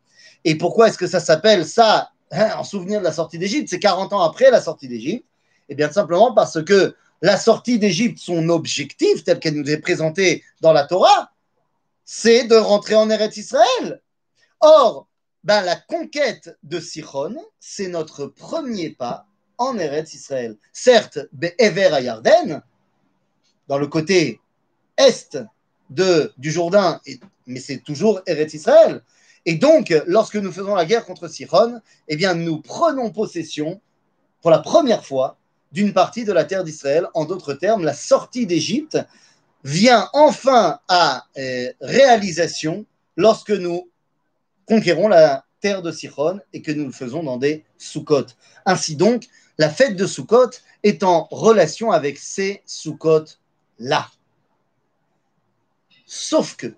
[0.44, 3.78] Et pourquoi est-ce que ça s'appelle ça hein, en souvenir de la sortie d'Égypte C'est
[3.78, 5.28] 40 ans après la sortie d'Égypte?
[5.70, 10.44] Et bien simplement parce que la sortie d'Égypte, son objectif, tel qu'elle nous est présentée
[10.62, 11.32] dans la Torah,
[12.06, 14.02] c'est de rentrer en Eretz Israël.
[14.62, 15.08] Or,
[15.44, 19.28] ben, la conquête de Sichon, c'est notre premier pas
[19.58, 20.58] en Eretz Israël.
[20.72, 22.62] Certes, Be'ever à Yarden,
[23.68, 24.40] dans le côté
[24.98, 25.38] est
[25.90, 27.02] de, du Jourdain,
[27.46, 29.04] mais c'est toujours Eretz Israël.
[29.46, 33.82] Et donc, lorsque nous faisons la guerre contre Sichon, eh bien, nous prenons possession,
[34.42, 35.38] pour la première fois,
[35.74, 37.08] d'une partie de la terre d'Israël.
[37.14, 38.98] En d'autres termes, la sortie d'Égypte
[39.64, 42.86] vient enfin à euh, réalisation
[43.18, 43.90] lorsque nous
[44.66, 48.28] conquérons la terre de Sichon et que nous le faisons dans des Sukkot.
[48.66, 50.50] Ainsi donc, la fête de Sukkot
[50.84, 54.10] est en relation avec ces Sukkot-là.
[56.06, 56.74] Sauf que,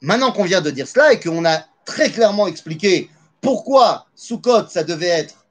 [0.00, 4.84] maintenant qu'on vient de dire cela et qu'on a très clairement expliqué pourquoi Sukkot, ça
[4.84, 5.46] devait être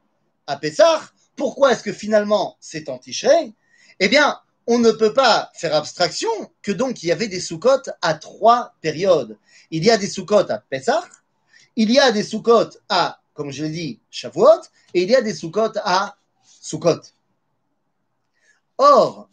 [0.47, 1.01] à Pessah,
[1.35, 2.99] pourquoi est-ce que finalement c'est en
[3.99, 6.29] Eh bien, on ne peut pas faire abstraction
[6.61, 9.37] que donc il y avait des Sukkot à trois périodes.
[9.71, 11.03] Il y a des Sukkot à Pessah,
[11.79, 14.63] il y a des Sukkot à, comme je l'ai dit, Shavuot,
[14.93, 16.99] et il y a des Sukkot à Sukkot.
[18.77, 19.29] Or,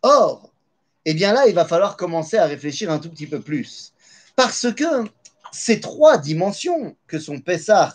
[0.00, 0.50] or,
[1.04, 3.92] eh bien là, il va falloir commencer à réfléchir un tout petit peu plus.
[4.34, 5.04] Parce que
[5.52, 7.92] ces trois dimensions que sont Pessah,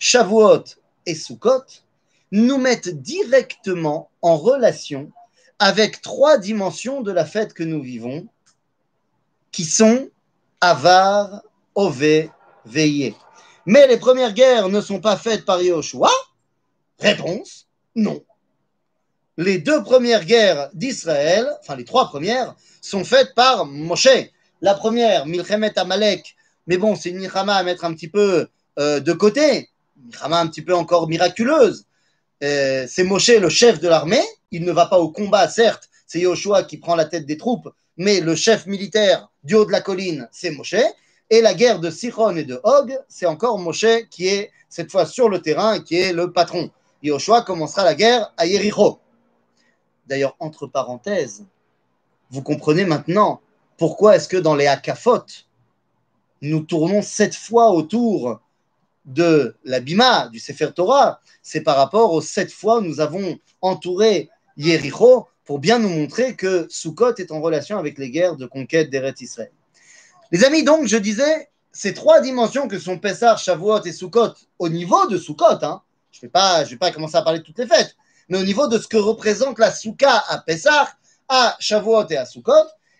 [0.00, 0.64] Shavuot
[1.06, 1.66] et Sukkot,
[2.32, 5.12] nous mettent directement en relation
[5.60, 8.26] avec trois dimensions de la fête que nous vivons,
[9.52, 10.10] qui sont
[10.60, 11.42] Avar,
[11.76, 12.32] Ové,
[12.64, 13.14] Veillé.
[13.66, 16.10] Mais les premières guerres ne sont pas faites par Yahushua
[16.98, 18.22] Réponse, non.
[19.36, 24.08] Les deux premières guerres d'Israël, enfin les trois premières, sont faites par Moshe.
[24.60, 28.48] La première, Milchemet Amalek, mais bon, c'est une Milchama à mettre un petit peu
[28.80, 31.86] euh, de côté, une Milchama un petit peu encore miraculeuse.
[32.42, 34.24] Euh, c'est Moshe le chef de l'armée.
[34.50, 37.68] Il ne va pas au combat, certes, c'est Yoshua qui prend la tête des troupes,
[37.96, 40.74] mais le chef militaire du haut de la colline, c'est Moshe.
[41.30, 45.04] Et la guerre de Sichon et de Hog, c'est encore Moshe qui est cette fois
[45.04, 46.70] sur le terrain et qui est le patron.
[47.02, 48.98] Yoshua commencera la guerre à Yericho.
[50.06, 51.44] D'ailleurs, entre parenthèses,
[52.30, 53.40] vous comprenez maintenant
[53.76, 55.24] pourquoi est-ce que dans les Hakafot,
[56.40, 58.40] nous tournons sept fois autour
[59.04, 64.28] de l'Abima, du Sefer Torah, c'est par rapport aux sept fois où nous avons entouré
[64.56, 68.90] Yericho pour bien nous montrer que Sukkot est en relation avec les guerres de conquête
[68.90, 69.52] d'Eretz Israël.
[70.30, 74.68] Les amis, donc, je disais, ces trois dimensions que sont Pessah, Shavuot et Sukkot, au
[74.68, 77.96] niveau de Sukkot, hein, je ne vais, pas, commencer à parler de toutes les fêtes,
[78.28, 80.88] mais au niveau de ce que représente la Souka à Pessah,
[81.28, 82.52] à Shavuot et à Sukkot,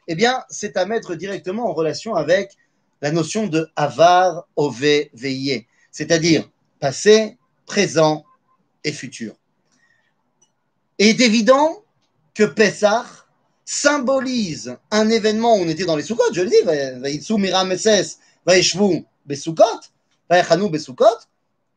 [0.07, 2.57] eh bien, c'est à mettre directement en relation avec
[3.03, 8.25] la notion de Avar, Ove, Veillé c'est-à-dire passé, présent
[8.85, 9.35] et futur.
[10.99, 11.83] Et il est évident
[12.35, 13.05] que Pessah
[13.71, 16.57] symbolise un événement où on était dans les Sukkot, je le dis,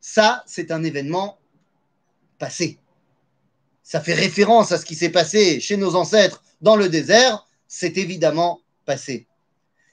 [0.00, 1.38] ça c'est un événement
[2.38, 2.78] passé.
[3.82, 7.98] Ça fait référence à ce qui s'est passé chez nos ancêtres dans le désert, c'est
[7.98, 9.26] évidemment passé.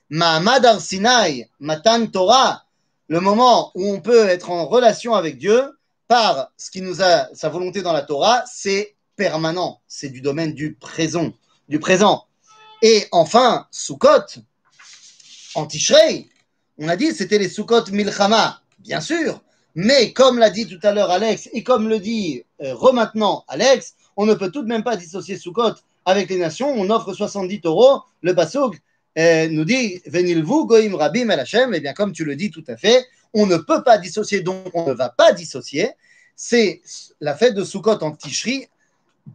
[0.09, 2.63] Mahamad Sinai, Matan Torah,
[3.09, 7.27] le moment où on peut être en relation avec Dieu par ce qui nous a
[7.35, 11.33] sa volonté dans la Torah, c'est permanent, c'est du domaine du présent,
[11.69, 12.25] du présent.
[12.81, 14.41] Et enfin, Sukkot,
[15.55, 16.27] en Tishrei,
[16.77, 19.41] on a dit c'était les Sukkot Milchama, bien sûr,
[19.75, 23.93] mais comme l'a dit tout à l'heure Alex, et comme le dit euh, maintenant Alex,
[24.17, 27.61] on ne peut tout de même pas dissocier Sukkot avec les nations, on offre 70
[27.65, 28.77] euros, le Basoug,
[29.15, 32.63] nous dit Venilvu goim rabim el Hashem, et eh bien comme tu le dis tout
[32.67, 35.91] à fait, on ne peut pas dissocier, donc on ne va pas dissocier.
[36.35, 36.81] C'est
[37.19, 38.67] la fête de Sukkot en Tishri,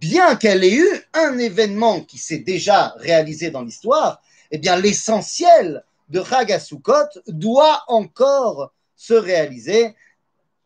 [0.01, 5.85] bien qu'elle ait eu un événement qui s'est déjà réalisé dans l'histoire, eh bien l'essentiel
[6.09, 9.95] de Chag Sukkot doit encore se réaliser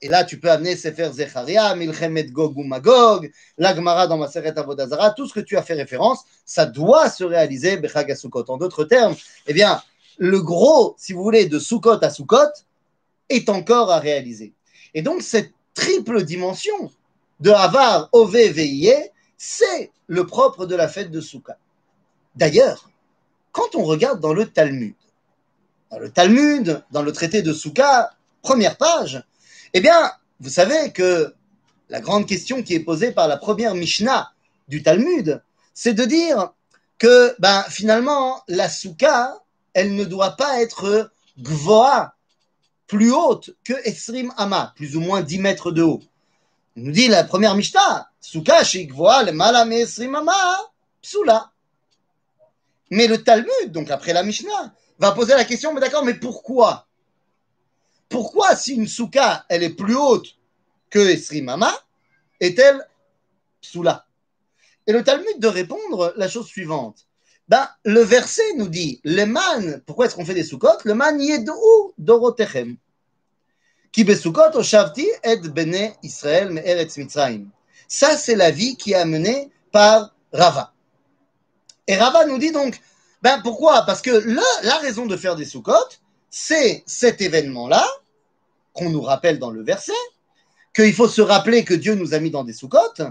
[0.00, 5.10] et là, tu peux amener Sefer Zecharia, Milchemet Gog ou Magog, l'Agmara dans Maseret Avodazara,
[5.10, 8.14] tout ce que tu as fait référence, ça doit se réaliser Bechag
[8.48, 9.16] En d'autres termes,
[9.48, 9.82] eh bien,
[10.18, 12.52] le gros, si vous voulez, de Sukkot à Sukkot
[13.28, 14.52] est encore à réaliser.
[14.94, 16.92] Et donc, cette triple dimension
[17.40, 21.52] de Havar, Ove, Veillé, c'est le propre de la fête de Sukkot.
[22.34, 22.90] D'ailleurs,
[23.52, 24.94] quand on regarde dans le Talmud,
[25.90, 28.08] dans le Talmud, dans le traité de Sukkot,
[28.42, 29.22] première page,
[29.72, 31.34] eh bien, vous savez que
[31.88, 34.32] la grande question qui est posée par la première Mishnah
[34.68, 36.52] du Talmud, c'est de dire
[36.98, 39.36] que ben, finalement, la souka,
[39.72, 42.14] elle ne doit pas être gvoa
[42.86, 46.02] plus haute que Esrim Ama, plus ou moins 10 mètres de haut.
[46.80, 50.32] Nous dit la première Mishnah, Souka Shikvoa le Malame Esrim Ama,
[51.02, 51.50] Psula.
[52.92, 56.86] Mais le Talmud, donc après la Mishnah, va poser la question, mais d'accord, mais pourquoi?
[58.08, 60.36] Pourquoi si une souka, elle est plus haute
[60.88, 61.72] que Esrimama,
[62.38, 62.88] est-elle
[63.60, 64.06] Psula
[64.86, 67.08] Et le Talmud de répondre la chose suivante.
[67.48, 71.20] Ben, le verset nous dit, le man, pourquoi est-ce qu'on fait des soukot Le man
[71.20, 72.76] yedou dorotechem.
[73.92, 76.98] Ki besukot o shavti et bene Israël me eretz.
[77.88, 80.72] Ça, c'est la vie qui est amenée par Rava.
[81.86, 82.80] Et Rava nous dit donc,
[83.22, 83.82] ben pourquoi?
[83.86, 85.72] Parce que là, la raison de faire des soukot,
[86.30, 87.84] c'est cet événement-là,
[88.74, 89.92] qu'on nous rappelle dans le verset,
[90.74, 93.02] qu'il faut se rappeler que Dieu nous a mis dans des soukottes,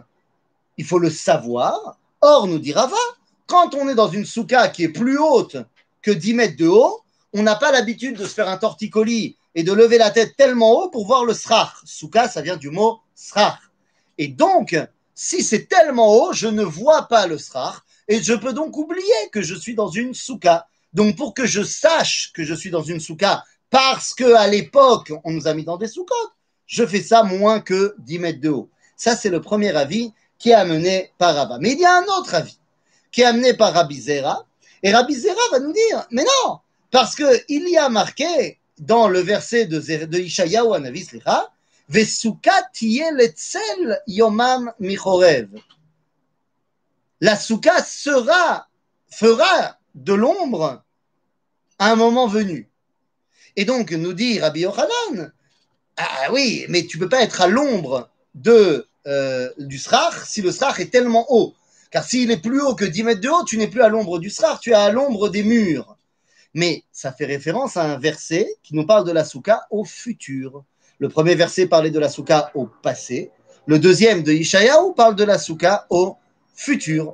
[0.77, 1.97] il faut le savoir.
[2.21, 2.95] Or, nous dit Rava,
[3.47, 5.57] quand on est dans une souka qui est plus haute
[6.01, 7.01] que 10 mètres de haut,
[7.33, 10.72] on n'a pas l'habitude de se faire un torticolis et de lever la tête tellement
[10.72, 11.74] haut pour voir le srach.
[11.84, 13.58] Souka, ça vient du mot srach.
[14.20, 14.78] Et donc,
[15.15, 19.30] si c'est tellement haut, je ne vois pas le srach et je peux donc oublier
[19.32, 20.67] que je suis dans une souka.
[20.93, 25.12] Donc, pour que je sache que je suis dans une souka parce que à l'époque,
[25.24, 26.34] on nous a mis dans des soukottes,
[26.67, 28.70] je fais ça moins que 10 mètres de haut.
[28.96, 31.58] Ça, c'est le premier avis qui est amené par Rabba.
[31.60, 32.60] Mais il y a un autre avis
[33.12, 34.46] qui est amené par Rabbi Zera.
[34.84, 36.60] Et Rabbi Zera va nous dire, mais non,
[36.91, 41.51] parce que il y a marqué dans le verset de, de Ishayahu Anavi, Slicha,
[41.89, 42.69] Vesuka
[43.13, 45.49] letzel yomam michorev.
[47.21, 50.83] La souka fera de l'ombre
[51.79, 52.69] à un moment venu.
[53.55, 55.31] Et donc, nous dit Rabbi Yochanan,
[55.97, 60.51] ah oui, mais tu peux pas être à l'ombre de, euh, du srach si le
[60.51, 61.55] srach est tellement haut.
[61.89, 64.19] Car s'il est plus haut que 10 mètres de haut, tu n'es plus à l'ombre
[64.19, 65.96] du srach, tu es à l'ombre des murs.
[66.58, 70.63] Mais ça fait référence à un verset qui nous parle de la souka au futur.
[70.98, 73.30] Le premier verset parlait de la souka au passé.
[73.67, 76.15] Le deuxième de Ishayahu parle de la souka au
[76.56, 77.13] futur.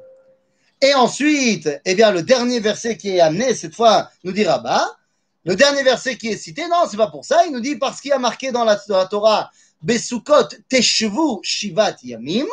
[0.82, 4.96] Et ensuite, eh bien, le dernier verset qui est amené, cette fois, nous dira, bah,
[5.44, 8.00] le dernier verset qui est cité, non, c'est pas pour ça, il nous dit parce
[8.00, 9.52] qu'il a marqué dans la, dans la Torah,
[9.82, 12.48] Besukot Teshvu Shivat Yamim,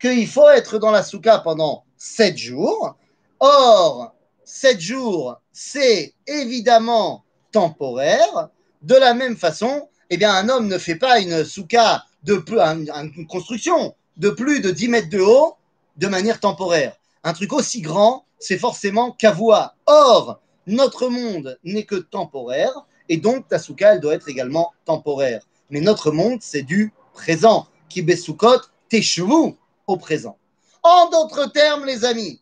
[0.00, 2.96] qu'il faut être dans la souka pendant sept jours.
[3.38, 4.12] Or,
[4.44, 8.50] sept jours, c'est évidemment temporaire.
[8.82, 12.58] De la même façon, eh bien, un homme ne fait pas une souka de plus,
[12.58, 15.54] une construction de plus de 10 mètres de haut
[15.96, 16.96] de manière temporaire.
[17.22, 19.76] Un truc aussi grand, c'est forcément kavua.
[19.86, 25.46] Or, notre monde n'est que temporaire, et donc ta souka, elle doit être également temporaire.
[25.70, 27.68] Mais notre monde, c'est du présent.
[27.88, 29.54] Kibesukot teshuvu
[29.86, 30.36] au présent.
[30.82, 32.40] En d'autres termes, les amis,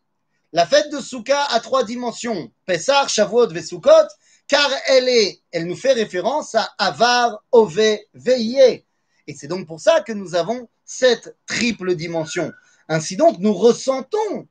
[0.53, 2.51] la fête de Souka a trois dimensions.
[2.67, 4.09] Pessar, Shavuot, Vesukot,
[4.47, 8.85] car elle est, elle nous fait référence à Avar, Ove, Veillé.
[9.27, 12.53] Et c'est donc pour ça que nous avons cette triple dimension.
[12.89, 14.47] Ainsi donc, nous ressentons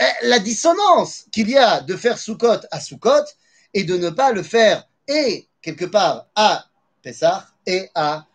[0.00, 3.24] eh, la dissonance qu'il y a de faire Sukkot à Sukkot
[3.74, 6.66] et de ne pas le faire et quelque part à
[7.02, 8.26] Pessah et à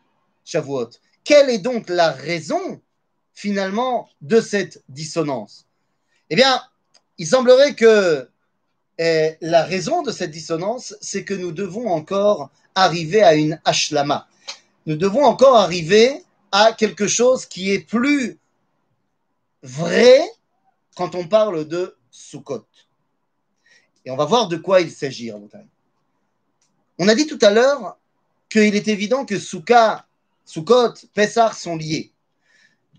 [0.45, 0.91] Shavuot.
[1.25, 2.81] Quelle est donc la raison
[3.33, 5.67] finalement de cette dissonance?
[6.29, 6.61] Eh bien,
[7.17, 8.29] il semblerait que
[8.97, 14.27] eh, la raison de cette dissonance, c'est que nous devons encore arriver à une ashlama.
[14.85, 18.37] Nous devons encore arriver à quelque chose qui est plus
[19.63, 20.21] vrai
[20.95, 22.65] quand on parle de Sukkot.
[24.05, 25.31] Et on va voir de quoi il s'agit,
[26.97, 27.97] On a dit tout à l'heure
[28.49, 30.05] qu'il est évident que Souka,
[30.45, 32.13] Sukkot, Pessah sont liés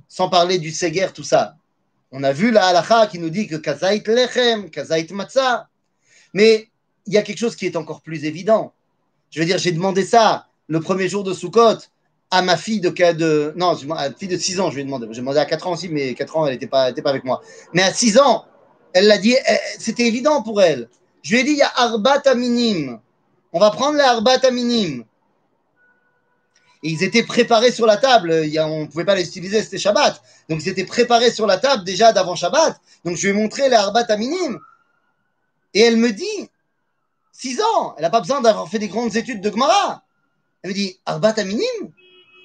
[0.09, 1.57] sans parler du Seger, tout ça.
[2.17, 5.69] On a vu la halacha qui nous dit que Kazait Lechem, Kazait Matzah.
[6.33, 6.69] Mais
[7.07, 8.73] il y a quelque chose qui est encore plus évident.
[9.33, 11.79] Je veux dire, j'ai demandé ça le premier jour de Sukkot
[12.31, 13.53] à ma fille de, de
[13.91, 15.09] à fille de 6 ans, je lui ai demandé.
[15.11, 17.43] J'ai demandé à 4 ans aussi, mais 4 ans, elle n'était pas, avec moi.
[17.73, 18.45] Mais à 6 ans,
[18.93, 19.35] elle l'a dit,
[19.81, 20.89] c'était évident pour elle.
[21.23, 23.01] Je lui ai dit, il y a Arbat Minim.
[23.53, 24.39] On va prendre les Arbat
[26.85, 28.31] Minim ils étaient préparés sur la table.
[28.31, 30.23] on ne pouvait pas les utiliser, c'était Shabbat.
[30.51, 32.79] Donc ils étaient préparés sur la table déjà d'avant Shabbat.
[33.05, 34.61] Donc je lui ai montré les Arbat à minime.
[35.73, 36.51] Et elle me dit,
[37.33, 40.03] 6 ans, elle n'a pas besoin d'avoir fait des grandes études de Gemara.
[40.63, 41.93] Elle me dit, Arbat à minime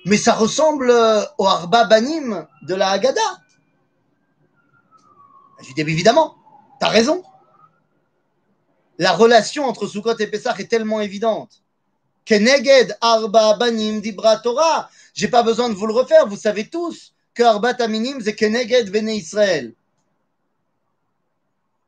[0.05, 3.41] Mais ça ressemble euh, au Arba Banim de la Haggadah.
[5.61, 6.35] Je lui dit, évidemment,
[6.79, 7.23] tu as raison.
[8.97, 11.61] La relation entre Sukkot et Pessah est tellement évidente.
[12.29, 14.87] Keneged Arba Banim Dibra Torah.
[15.15, 18.91] J'ai pas besoin de vous le refaire, vous savez tous que Arba Taminim c'est Keneged
[18.91, 19.73] Bene Israël.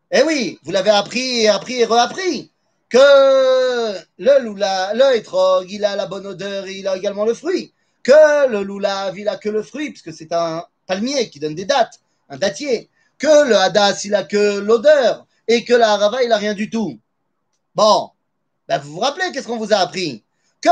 [0.10, 2.50] Eh oui, vous l'avez appris et appris et reappris.
[2.90, 2.98] que
[4.18, 7.72] le lula, le hétrog, il a la bonne odeur et il a également le fruit,
[8.02, 11.66] que le lulav, il a que le fruit, puisque c'est un palmier qui donne des
[11.66, 16.32] dates, un datier, que le hadas, il a que l'odeur, et que la harava, il
[16.32, 17.00] a rien du tout.
[17.76, 18.10] Bon,
[18.68, 20.24] ben vous vous rappelez qu'est-ce qu'on vous a appris?
[20.62, 20.70] Que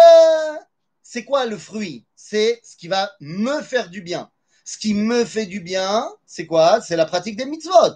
[1.02, 2.06] c'est quoi le fruit?
[2.16, 4.30] C'est ce qui va me faire du bien.
[4.64, 6.80] Ce qui me fait du bien, c'est quoi?
[6.82, 7.96] C'est la pratique des mitzvot.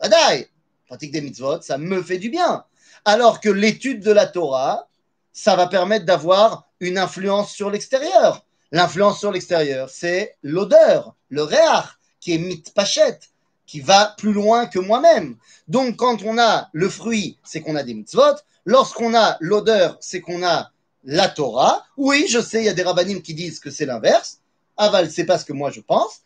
[0.00, 0.48] Adai,
[0.86, 2.64] pratique des mitzvot, ça me fait du bien.
[3.04, 4.88] Alors que l'étude de la Torah,
[5.32, 8.46] ça va permettre d'avoir une influence sur l'extérieur.
[8.72, 11.86] L'influence sur l'extérieur, c'est l'odeur, le réach,
[12.20, 13.20] qui est mitpachet,
[13.66, 15.36] qui va plus loin que moi-même.
[15.68, 18.36] Donc, quand on a le fruit, c'est qu'on a des mitzvot.
[18.66, 20.72] Lorsqu'on a l'odeur, c'est qu'on a
[21.04, 21.86] la Torah.
[21.96, 24.40] Oui, je sais, il y a des rabbinim qui disent que c'est l'inverse.
[24.76, 26.20] Aval, c'est pas ce que moi je pense.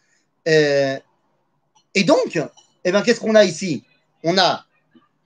[0.48, 0.98] Euh,
[1.94, 2.40] et donc,
[2.84, 3.84] eh ben, qu'est-ce qu'on a ici?
[4.24, 4.64] On a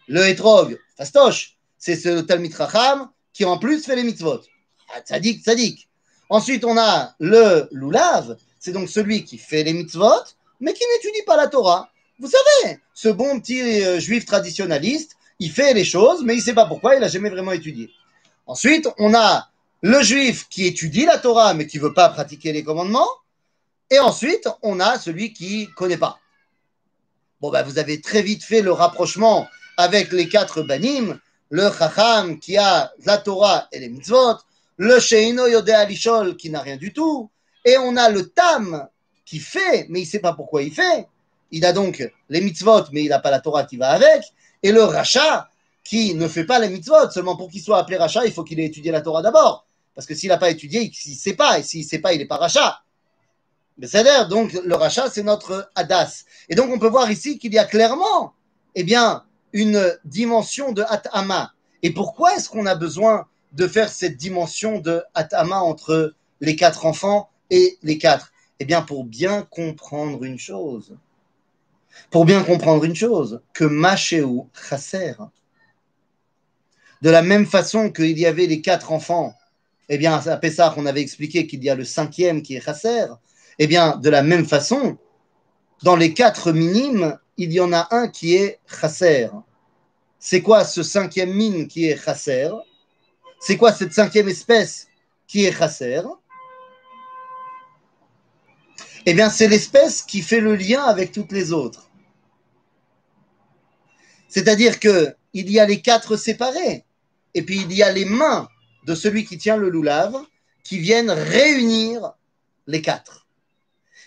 [0.08, 4.40] le hétrog, fastoche, c'est ce Talmid Racham qui en plus fait les mitzvot.
[4.94, 5.88] Ah, tzadik, tzadik.
[6.28, 10.24] Ensuite, on a le lulav, c'est donc celui qui fait les mitzvot,
[10.60, 11.90] mais qui n'étudie pas la Torah.
[12.18, 16.42] Vous savez, ce bon petit euh, juif traditionnaliste, il fait les choses, mais il ne
[16.42, 17.90] sait pas pourquoi, il n'a jamais vraiment étudié.
[18.46, 19.48] Ensuite, on a
[19.82, 23.08] le juif qui étudie la Torah, mais qui ne veut pas pratiquer les commandements.
[23.90, 26.18] Et ensuite, on a celui qui ne connaît pas.
[27.40, 31.18] Bon, ben, vous avez très vite fait le rapprochement avec les quatre banim,
[31.50, 34.38] le chacham qui a la Torah et les mitzvot,
[34.76, 37.30] le sheino yode alishol qui n'a rien du tout,
[37.64, 38.88] et on a le tam
[39.24, 41.06] qui fait, mais il ne sait pas pourquoi il fait.
[41.50, 44.22] Il a donc les mitzvot, mais il n'a pas la Torah qui va avec,
[44.64, 45.48] et le rachat
[45.84, 48.58] qui ne fait pas les mitzvot, seulement pour qu'il soit appelé rachat, il faut qu'il
[48.58, 49.66] ait étudié la Torah d'abord.
[49.94, 52.14] Parce que s'il n'a pas étudié, il ne sait pas, et s'il ne sait pas,
[52.14, 52.80] il n'est pas rachat.
[53.76, 56.24] Mais c'est à dire, donc le rachat, c'est notre hadas.
[56.48, 58.32] Et donc on peut voir ici qu'il y a clairement,
[58.74, 61.52] eh bien, une dimension de hatama.
[61.82, 66.86] Et pourquoi est-ce qu'on a besoin de faire cette dimension de hatama entre les quatre
[66.86, 68.32] enfants et les quatre?
[68.60, 70.96] Eh bien, pour bien comprendre une chose.
[72.10, 75.14] Pour bien comprendre une chose, que Machéou chasser.
[77.02, 79.34] De la même façon qu'il y avait les quatre enfants,
[79.88, 83.06] eh bien, à Pessah, on avait expliqué qu'il y a le cinquième qui est chasser.
[83.58, 84.96] Eh bien, de la même façon,
[85.82, 89.28] dans les quatre minimes, il y en a un qui est chasser.
[90.18, 92.48] C'est quoi ce cinquième mine qui est chasser
[93.40, 94.88] C'est quoi cette cinquième espèce
[95.26, 96.02] qui est chasser
[99.06, 101.90] Eh bien, c'est l'espèce qui fait le lien avec toutes les autres.
[104.28, 106.84] C'est-à-dire que il y a les quatre séparés,
[107.34, 108.48] et puis il y a les mains
[108.84, 110.16] de celui qui tient le loulave
[110.62, 112.12] qui viennent réunir
[112.66, 113.24] les quatre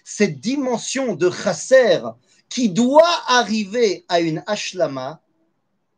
[0.10, 2.00] cette dimension de chasser
[2.48, 5.22] qui doit arriver à une ashlama,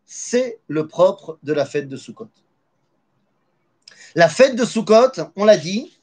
[0.07, 2.31] c'est le propre de la fête de Sukkot.
[4.15, 5.95] La fête de Sukkot, on l'a dit,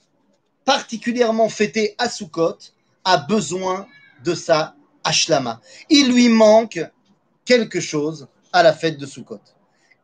[0.65, 2.59] particulièrement fêtée à Sukkot,
[3.07, 3.87] a besoin
[4.25, 5.61] de sa ashlama.
[5.88, 6.81] Il lui manque
[7.45, 9.40] quelque chose à la fête de Sukkot.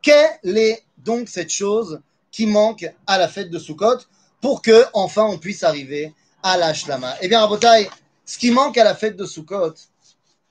[0.01, 3.99] Quelle est donc cette chose qui manque à la fête de Sukkot
[4.41, 6.73] pour que enfin on puisse arriver à la
[7.21, 7.89] Eh bien, Rabotai,
[8.25, 9.73] ce qui manque à la fête de Sukkot,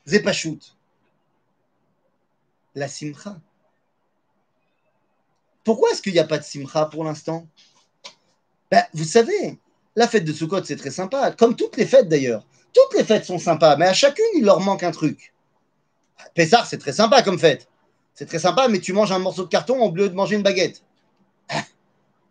[0.04, 0.76] c'est pas shoot.
[2.74, 3.40] La simcha.
[5.64, 7.46] Pourquoi est-ce qu'il n'y a pas de simcha pour l'instant?
[8.70, 9.58] Ben, Vous savez,
[9.96, 12.44] la fête de Sukkot, c'est très sympa, comme toutes les fêtes d'ailleurs.
[12.72, 15.34] Toutes les fêtes sont sympas, mais à chacune, il leur manque un truc.
[16.34, 17.68] Pessar, c'est très sympa comme fête.
[18.14, 20.42] C'est très sympa, mais tu manges un morceau de carton au lieu de manger une
[20.42, 20.82] baguette.
[21.48, 21.64] Ah,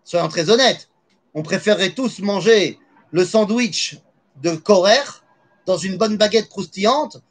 [0.03, 0.89] soyons très honnêtes,
[1.33, 2.79] on préférerait tous manger
[3.11, 3.97] le sandwich
[4.41, 5.03] de Korer
[5.65, 7.21] dans une bonne baguette croustillante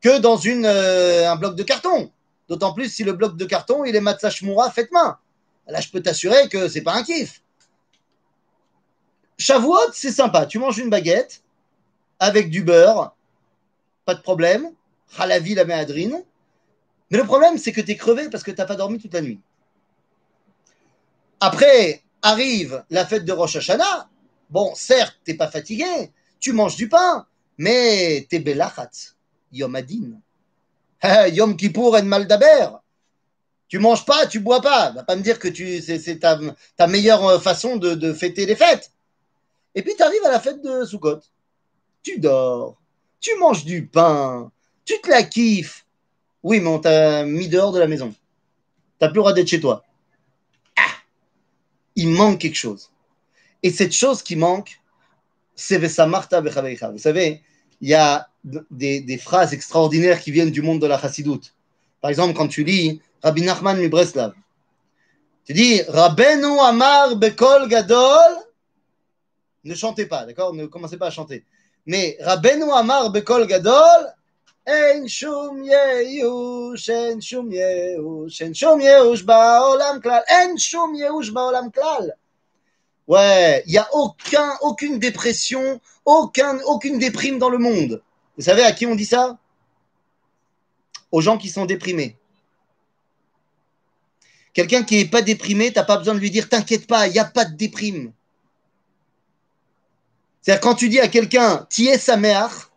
[0.00, 2.10] que dans euh, un bloc de carton.
[2.48, 5.18] D'autant plus si le bloc de carton, il est matzah fait main.
[5.66, 7.42] Là, je peux t'assurer que c'est pas un kiff.
[9.38, 10.46] Shavuot, c'est sympa.
[10.46, 11.42] Tu manges une baguette
[12.18, 13.14] avec du beurre,
[14.04, 14.72] pas de problème.
[15.18, 16.22] Halavi la méadrine.
[17.10, 19.14] Mais le problème, c'est que tu es crevé parce que tu n'as pas dormi toute
[19.14, 19.40] la nuit.
[21.40, 24.08] Après arrive la fête de Rosh Hashanah.
[24.50, 27.26] Bon, certes, t'es pas fatigué, tu manges du pain,
[27.58, 28.90] mais t'es belachat,
[29.52, 30.20] Yom Adin.
[31.32, 32.68] Yom Kippour en Maldaber.
[33.68, 34.90] Tu manges pas, tu bois pas.
[34.90, 38.92] Va pas me dire que tu, c'est, ta, meilleure euh, façon de, fêter les fêtes.
[39.76, 41.20] Et puis tu arrives à la fête de Sukkot.
[42.02, 42.80] Tu dors,
[43.20, 44.50] tu manges du pain,
[44.84, 45.86] tu te la kiffes.
[46.42, 48.14] Oui, mais on t'a mis dehors de la maison.
[48.98, 49.84] T'as plus le droit d'être chez toi.
[50.76, 50.90] Ah
[51.94, 52.90] Il manque quelque chose.
[53.62, 54.80] Et cette chose qui manque,
[55.54, 56.90] c'est Vesamarta Bechavecha.
[56.90, 57.42] Vous savez,
[57.80, 58.28] il y a
[58.70, 61.54] des, phrases extraordinaires qui viennent du monde de la chassidoute.
[62.00, 64.32] Par exemple, quand tu lis Rabbi Nachman Breslau,
[65.44, 68.45] Tu dis Rabbeinu Amar Bekol Gadol.
[69.65, 71.45] Ne chantez pas, d'accord Ne commencez pas à chanter.
[71.85, 74.13] Mais Rabbeinu Amar Bekol Gadol.
[74.67, 81.69] אין שום ייאוש, אין שום ייאוש, אין שום ייאוש בעולם כלל, אין שום ייאוש בעולם
[81.73, 82.09] כלל.
[83.07, 88.01] Ouais, il n'y a aucun, aucune dépression, aucun, aucune déprime dans le monde.
[88.37, 89.37] Vous savez à qui on dit ça
[91.11, 92.15] Aux gens qui sont déprimés.
[94.53, 97.13] Quelqu'un qui n'est pas déprimé, tu n'as pas besoin de lui dire T'inquiète pas, il
[97.13, 98.13] n'y a pas de déprime.
[100.46, 102.70] C'est-à-dire, quand tu dis à quelqu'un Tiens sa mère,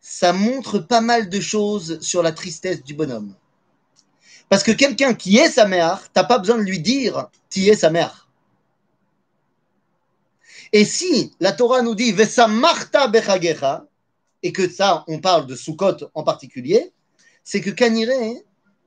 [0.00, 3.34] ça montre pas mal de choses sur la tristesse du bonhomme.
[4.48, 7.76] Parce que quelqu'un qui est sa mère, tu n'as pas besoin de lui dire Tiens
[7.76, 8.30] sa mère.
[10.72, 12.14] Et si la Torah nous dit
[12.48, 13.84] Marta bechagecha,
[14.42, 16.94] et que ça, on parle de Sukkot en particulier,
[17.42, 18.42] c'est que Kaniré,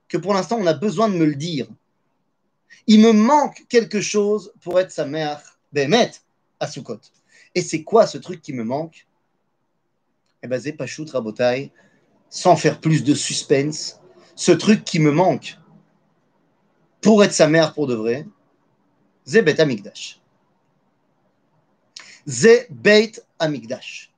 [0.08, 1.68] que pour l'instant, on a besoin de me le dire.
[2.88, 6.14] Il me manque quelque chose pour être sa mère, Behemet,
[6.60, 7.00] à Sukkot.
[7.56, 9.08] Et c'est quoi ce truc qui me manque?
[10.44, 11.72] Eh bien, c'est Pachout Rabotai,
[12.30, 14.00] sans faire plus de suspense,
[14.36, 15.58] ce truc qui me manque
[17.02, 18.28] pour être sa mère pour de vrai,
[19.26, 20.20] Zebet Amigdash.
[22.28, 24.14] Ze Beit Amigdash.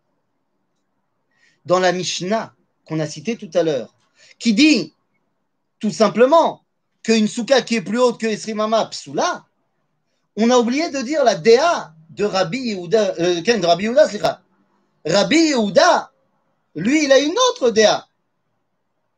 [1.66, 2.56] Dans la Mishnah
[2.86, 3.94] qu'on a citée tout à l'heure,
[4.40, 4.94] qui dit
[5.80, 6.64] tout simplement
[7.04, 9.46] qu'une souka qui est plus haute que Esrimama Psula,
[10.36, 14.42] on a oublié de dire la Déa de Rabbi Yehuda, euh, de Rabbi Yehuda,
[15.06, 16.12] Rabbi Yehuda,
[16.76, 18.08] lui, il a une autre Déa.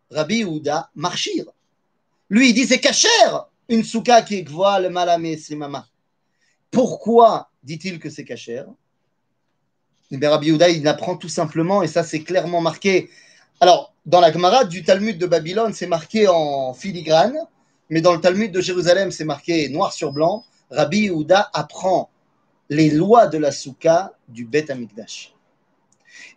[0.09, 1.45] Rabbi Yehuda Marchir.
[2.29, 5.87] Lui, il dit c'est cachère, une souka qui gvoa le malame Esrimama.
[6.69, 8.67] Pourquoi dit-il que c'est cachère
[10.13, 13.09] eh Rabbi Yehuda, il apprend tout simplement, et ça c'est clairement marqué.
[13.61, 17.37] Alors, dans la Gemara du Talmud de Babylone, c'est marqué en filigrane,
[17.89, 20.43] mais dans le Talmud de Jérusalem, c'est marqué noir sur blanc.
[20.69, 22.09] Rabbi Yehuda apprend
[22.71, 25.33] les lois de la Souka du Bet Amikdash.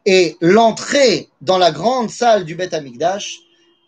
[0.04, 3.38] Et l'entrée dans la grande salle du Bet Amikdash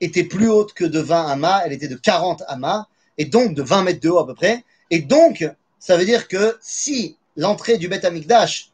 [0.01, 2.87] était plus haute que de 20 amas, elle était de 40 amas,
[3.19, 4.65] et donc de 20 mètres de haut à peu près.
[4.91, 5.45] Et donc,
[5.81, 8.71] ça veut dire que si l'entrée du Bet Amikdash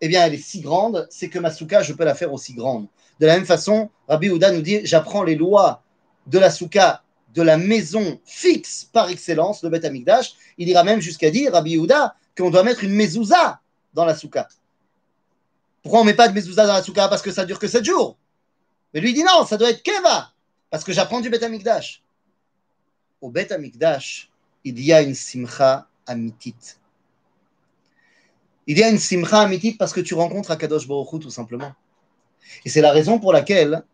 [0.00, 2.54] eh bien, elle est si grande, c'est que ma souka, je peux la faire aussi
[2.54, 2.86] grande.
[3.18, 5.82] De la même façon, Rabbi Houda nous dit j'apprends les lois
[6.28, 7.02] de la souka
[7.34, 10.34] de la maison fixe par excellence, le Beth Amikdash.
[10.58, 13.60] Il ira même jusqu'à dire, Rabbi Houda, qu'on doit mettre une mezouza
[13.94, 14.48] dans la souka.
[15.82, 17.08] Pourquoi on ne met pas de mezouza dans la souka?
[17.08, 18.16] Parce que ça dure que 7 jours.
[18.92, 20.32] Mais lui dit non, ça doit être keva,
[20.70, 22.02] parce que j'apprends du Amikdash.
[23.20, 24.30] Au Amikdash,
[24.64, 26.54] il y a une simcha amitit
[28.66, 31.72] il y a une simcha amitique parce que tu rencontres Akadosh Baruch tout simplement.
[32.64, 33.84] Et c'est la raison pour laquelle,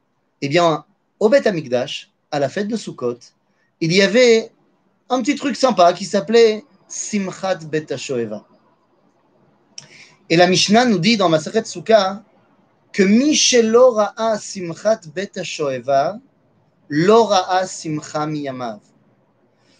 [0.41, 0.85] eh bien,
[1.21, 3.19] au Bet Amikdash, à la fête de Sukkot,
[3.81, 4.51] il y avait
[5.11, 7.87] un petit truc sympa qui s'appelait Simchat Bet.
[10.29, 12.23] Et la Mishnah nous dit dans Masachet Sukkah
[12.93, 16.19] que Mishelo Ra'a Simchat Bet Shoeva,
[16.91, 18.81] Lo Ra'a Simcha Miyamav.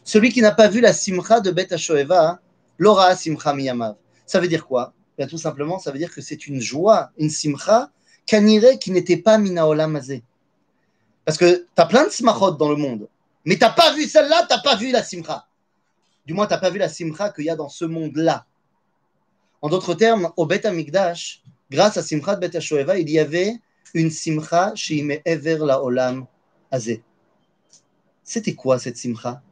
[0.05, 2.41] Celui qui n'a pas vu la Simcha de Bet Shoeva,
[2.79, 3.97] Lo Ra'a Simcha Miyamav.
[4.25, 4.95] Ça veut dire quoi?
[5.19, 7.91] Bien, Tout simplement, ça veut dire que c'est une joie, une simcha,
[8.25, 10.25] kanire qui n'était pas minaolam azé.
[11.27, 13.07] Parce que tu as plein de smachot dans le monde,
[13.45, 15.47] mais tu n'as pas vu celle-là, tu n'as pas vu la simcha.
[16.27, 18.47] Du moins, tu n'as pas vu la simcha qu'il y a dans ce monde-là.
[19.61, 23.55] En d'autres termes, au Bet Amikdash, grâce à Simchat Bet Shoeva, il y avait
[23.95, 24.73] une simcha
[25.25, 26.27] Ever la Olam.
[28.23, 29.43] C'était quoi cette simcha?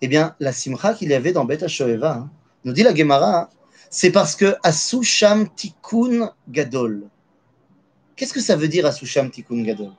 [0.00, 2.30] Eh bien, la simcha qu'il y avait dans Bet Shoeva, hein,
[2.64, 3.50] nous dit la Gemara,
[3.90, 7.08] c'est parce que Asusham Tikkun Gadol.
[8.16, 9.92] Qu'est-ce que ça veut dire Asusham Tikkun Gadol?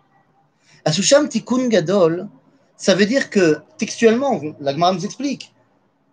[0.84, 2.28] Asusham Tikkun Gadol,
[2.78, 5.55] ça veut dire que textuellement, la Gemara nous explique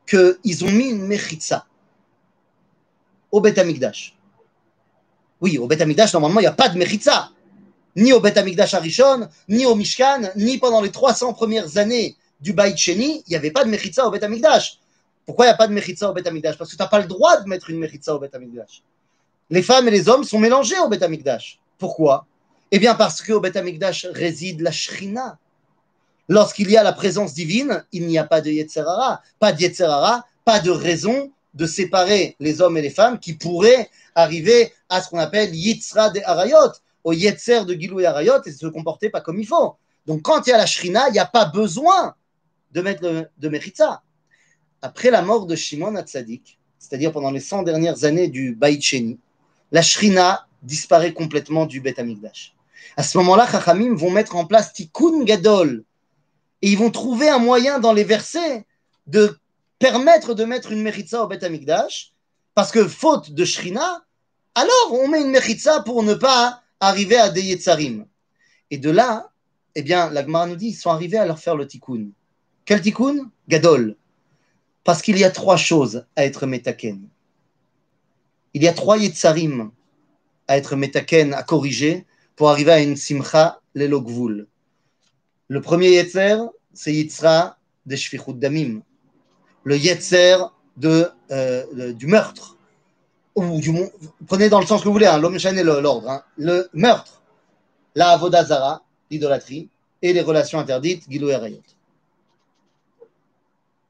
[0.07, 1.67] qu'ils ont mis une mechitza
[3.31, 4.17] au Bet Amikdash.
[5.41, 7.31] Oui, au Bet Amikdash, normalement, il n'y a pas de mechitza.
[7.97, 12.53] Ni au Bet Amikdash Arishon, ni au Mishkan, ni pendant les 300 premières années du
[12.53, 14.79] Beit Sheni, il n'y avait pas de mechitza au Bet Amikdash.
[15.25, 17.07] Pourquoi il n'y a pas de Mechitza au Bet Parce que tu n'as pas le
[17.07, 18.31] droit de mettre une Mechitza au Bet
[19.51, 21.01] Les femmes et les hommes sont mélangés au Bet
[21.79, 22.27] Pourquoi?
[22.71, 23.53] Eh bien parce qu'au Bet
[24.13, 25.39] réside la Shrina.
[26.29, 29.23] Lorsqu'il y a la présence divine, il n'y a pas de Yetzerara.
[29.39, 33.91] Pas de Yetzerara, pas de raison de séparer les hommes et les femmes qui pourraient
[34.15, 36.73] arriver à ce qu'on appelle Yitzra de Arayot,
[37.05, 39.75] au Yetzer de Gilou et Arayot, et se comporter pas comme il faut.
[40.07, 42.15] Donc quand il y a la Shrina, il n'y a pas besoin
[42.73, 43.03] de mettre
[43.37, 44.03] de Mechitza
[44.83, 49.19] après la mort de Shimon Hatzadik, c'est-à-dire pendant les 100 dernières années du Baït Sheni,
[49.71, 52.55] la Shrina disparaît complètement du Bet Amikdash.
[52.97, 55.85] À ce moment-là, Chachamim vont mettre en place Tikkun Gadol
[56.63, 58.65] et ils vont trouver un moyen dans les versets
[59.07, 59.37] de
[59.79, 62.13] permettre de mettre une Mechitza au Bet Amikdash,
[62.55, 64.05] parce que faute de Shrina,
[64.55, 68.07] alors on met une Mechitza pour ne pas arriver à des Yetzarim.
[68.71, 69.31] Et de là,
[69.75, 72.11] eh bien, la nous dit, ils sont arrivés à leur faire le tikkun.
[72.65, 73.31] Quel tikkun?
[73.49, 73.97] Gadol.
[74.85, 77.09] Parce qu'il y a trois choses à être metaken.
[78.55, 79.71] Il y a trois Yetzarim
[80.47, 82.07] à être metaken, à corriger,
[82.37, 84.47] pour arriver à une simcha lelogvul.
[85.49, 86.37] Le premier Yetzer,
[86.73, 88.83] c'est Yitzra de Shfichut Damim.
[89.65, 90.39] Le Yetzer
[90.85, 92.57] euh, du meurtre.
[93.35, 93.73] Ou du,
[94.27, 96.11] prenez dans le sens que vous voulez, hein, l'homme l'ordre.
[96.11, 96.23] Hein.
[96.37, 97.23] Le meurtre,
[97.95, 99.69] la avodazara, l'idolâtrie,
[100.03, 101.63] et les relations interdites, Gilou et Rayot.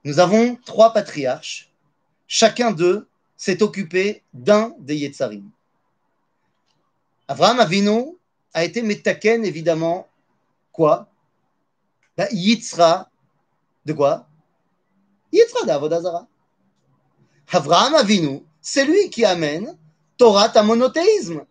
[0.05, 1.71] Nous avons trois patriarches.
[2.29, 5.51] Chacun d'eux s'est occupé d'un des Yetzarim.
[7.29, 8.17] Avraham Avinu
[8.53, 10.07] a été Metaken, évidemment,
[10.73, 11.09] quoi?
[12.19, 13.11] Yitzra,
[13.85, 14.29] de quoi?
[15.33, 16.27] Yitzra d'Avodazara.
[17.51, 19.77] Avraham Avinu, c'est lui qui amène
[20.17, 21.45] Torah à monothéisme.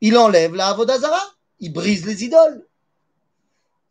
[0.00, 1.20] Il enlève la Avodazara,
[1.60, 2.66] il brise les idoles.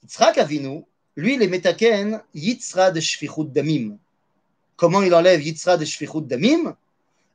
[0.04, 0.86] Yitzhak Avinu,
[1.16, 3.98] lui, il est Metaken Yitzra de Shfichut Damim.
[4.76, 6.76] Comment il enlève Yitzra de Shfichut Damim?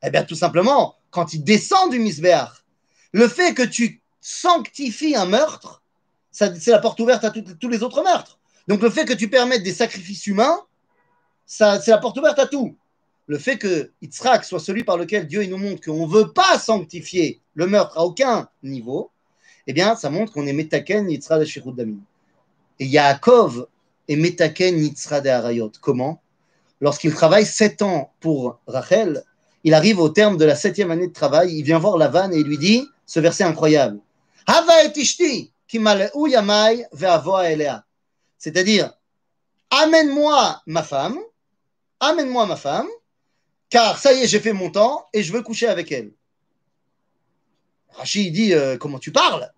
[0.02, 2.64] Eh bien, tout simplement, quand il descend du Misbeach,
[3.12, 5.82] le fait que tu sanctifies un meurtre,
[6.30, 8.38] c'est la porte ouverte à tous les autres meurtres.
[8.68, 10.60] Donc le fait que tu permettes des sacrifices humains,
[11.46, 12.76] c'est la porte ouverte à tout.
[13.26, 16.58] Le fait que Yitzhak soit celui par lequel Dieu nous montre qu'on ne veut pas
[16.58, 19.10] sanctifier le meurtre à aucun niveau,
[19.66, 21.74] eh bien, ça montre qu'on est Metaken Yitzhak de Shirut.
[22.80, 23.66] Et Yaakov
[24.08, 25.72] est Metaken Yitzhak de Harayot.
[25.80, 26.20] Comment?
[26.80, 29.22] Lorsqu'il travaille sept ans pour Rachel,
[29.62, 32.38] il arrive au terme de la septième année de travail, il vient voir Lavan et
[32.38, 34.00] il lui dit ce verset incroyable.
[34.46, 36.10] Hava et ishti, elea.
[38.38, 38.92] C'est-à-dire,
[39.70, 41.18] amène-moi ma femme,
[42.00, 42.88] amène-moi ma femme,
[43.70, 46.12] car ça y est, j'ai fait mon temps et je veux coucher avec elle.
[47.90, 49.50] Rachid dit euh, Comment tu parles?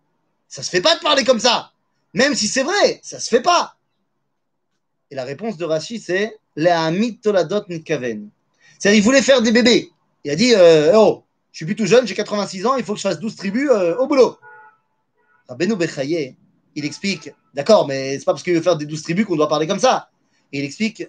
[0.49, 1.73] Ça se fait pas de parler comme ça.
[2.15, 3.77] Même si c'est vrai, ça se fait pas.
[5.11, 6.39] Et la réponse de Rachid, c'est
[7.23, 8.29] toladot nitkaven.
[8.79, 9.91] C'est-à-dire, il voulait faire des bébés.
[10.25, 12.93] Il a dit euh, Oh, je suis plus tout jeune, j'ai 86 ans, il faut
[12.93, 14.39] que je fasse 12 tribus euh, au boulot.
[15.49, 16.37] Bechaye,
[16.77, 19.49] il explique, d'accord, mais c'est pas parce qu'il veut faire des douze tribus qu'on doit
[19.49, 20.11] parler comme ça.
[20.53, 21.05] Il explique,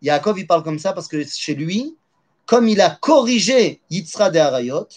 [0.00, 1.94] Yaakov, il parle comme ça parce que chez lui,
[2.46, 4.88] comme il a corrigé Yitzra de Harayot,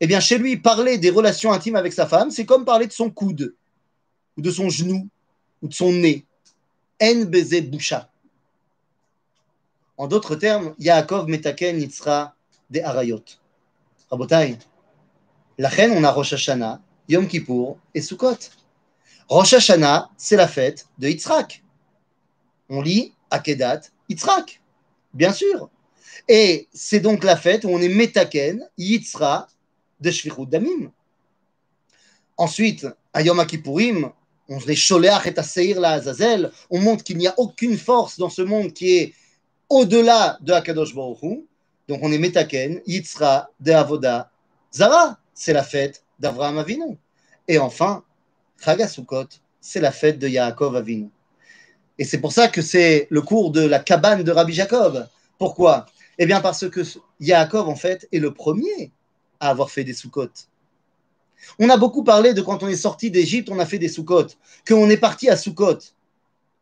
[0.00, 2.92] eh bien, chez lui, parler des relations intimes avec sa femme, c'est comme parler de
[2.92, 3.54] son coude,
[4.38, 5.06] ou de son genou,
[5.60, 6.24] ou de son nez.
[9.98, 12.34] En d'autres termes, Yaakov metaken Yitzra
[12.70, 13.22] de Harayot.
[14.10, 14.58] Rabotai,
[15.58, 18.38] la reine, on a Rosh Hashanah, Yom Kippour et Sukkot.
[19.28, 21.62] Rosh Hashanah, c'est la fête de Yitzhak.
[22.68, 24.60] On lit Akedat Yitzhak,
[25.14, 25.70] bien sûr.
[26.28, 29.48] Et c'est donc la fête où on est Metaken, Yitzra,
[30.00, 30.90] de Shvichut Damim.
[32.36, 34.12] Ensuite, à Yom Kippourim,
[34.48, 38.30] on les Sholeach et Seir la Azazel, on montre qu'il n'y a aucune force dans
[38.30, 39.14] ce monde qui est
[39.68, 41.20] au-delà de Akadosh Baruch
[41.88, 44.30] Donc on est Metaken, Yitzra, de Avoda,
[44.72, 45.18] Zara.
[45.34, 46.98] C'est la fête d'Avraham Avinu.
[47.48, 48.04] Et enfin,
[49.60, 51.08] C'est la fête de Yaakov Avinu.
[51.98, 55.06] Et c'est pour ça que c'est le cours de la cabane de Rabbi Jacob.
[55.38, 55.86] Pourquoi?
[56.18, 56.80] Eh bien parce que
[57.20, 58.92] Yaakov, en fait, est le premier
[59.40, 60.30] à avoir fait des Sukkot.
[61.58, 64.28] On a beaucoup parlé de quand on est sorti d'Égypte, on a fait des Sukkot,
[64.66, 65.78] qu'on est parti à Sukkot.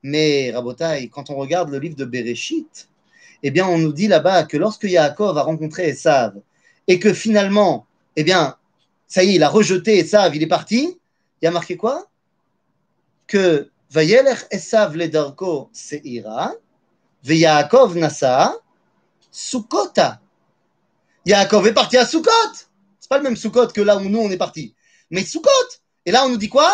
[0.02, 2.88] Mais, Rabotai, quand on regarde le livre de Bereshit,
[3.42, 6.40] eh bien, on nous dit là-bas que lorsque Yaakov a rencontré Esav,
[6.88, 7.86] et que finalement,
[8.16, 8.56] eh bien,
[9.06, 10.98] ça y est, il a rejeté Esav, il est parti,
[11.40, 12.06] il y a marqué quoi?
[13.26, 16.54] Que Vayelech Esav Ledarko Seira,
[17.22, 18.56] Veyakov Nasa,
[19.30, 20.20] Sukota.
[21.26, 22.52] Yaakov est parti à Sukkot.
[22.98, 24.74] C'est pas le même Sukkot que là où nous on est parti.
[25.10, 25.50] Mais Sukkot.
[26.06, 26.72] Et là on nous dit quoi?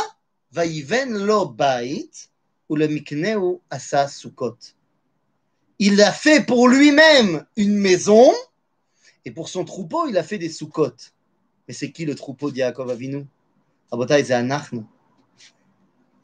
[0.55, 2.09] Lo bait
[2.69, 4.57] ou le mikneu asa Sukkot.
[5.79, 8.33] Il a fait pour lui-même une maison
[9.25, 10.97] et pour son troupeau il a fait des Sukkot.
[11.69, 13.27] Mais c'est qui le troupeau d'Yaakov Avinu?
[13.93, 14.31] Il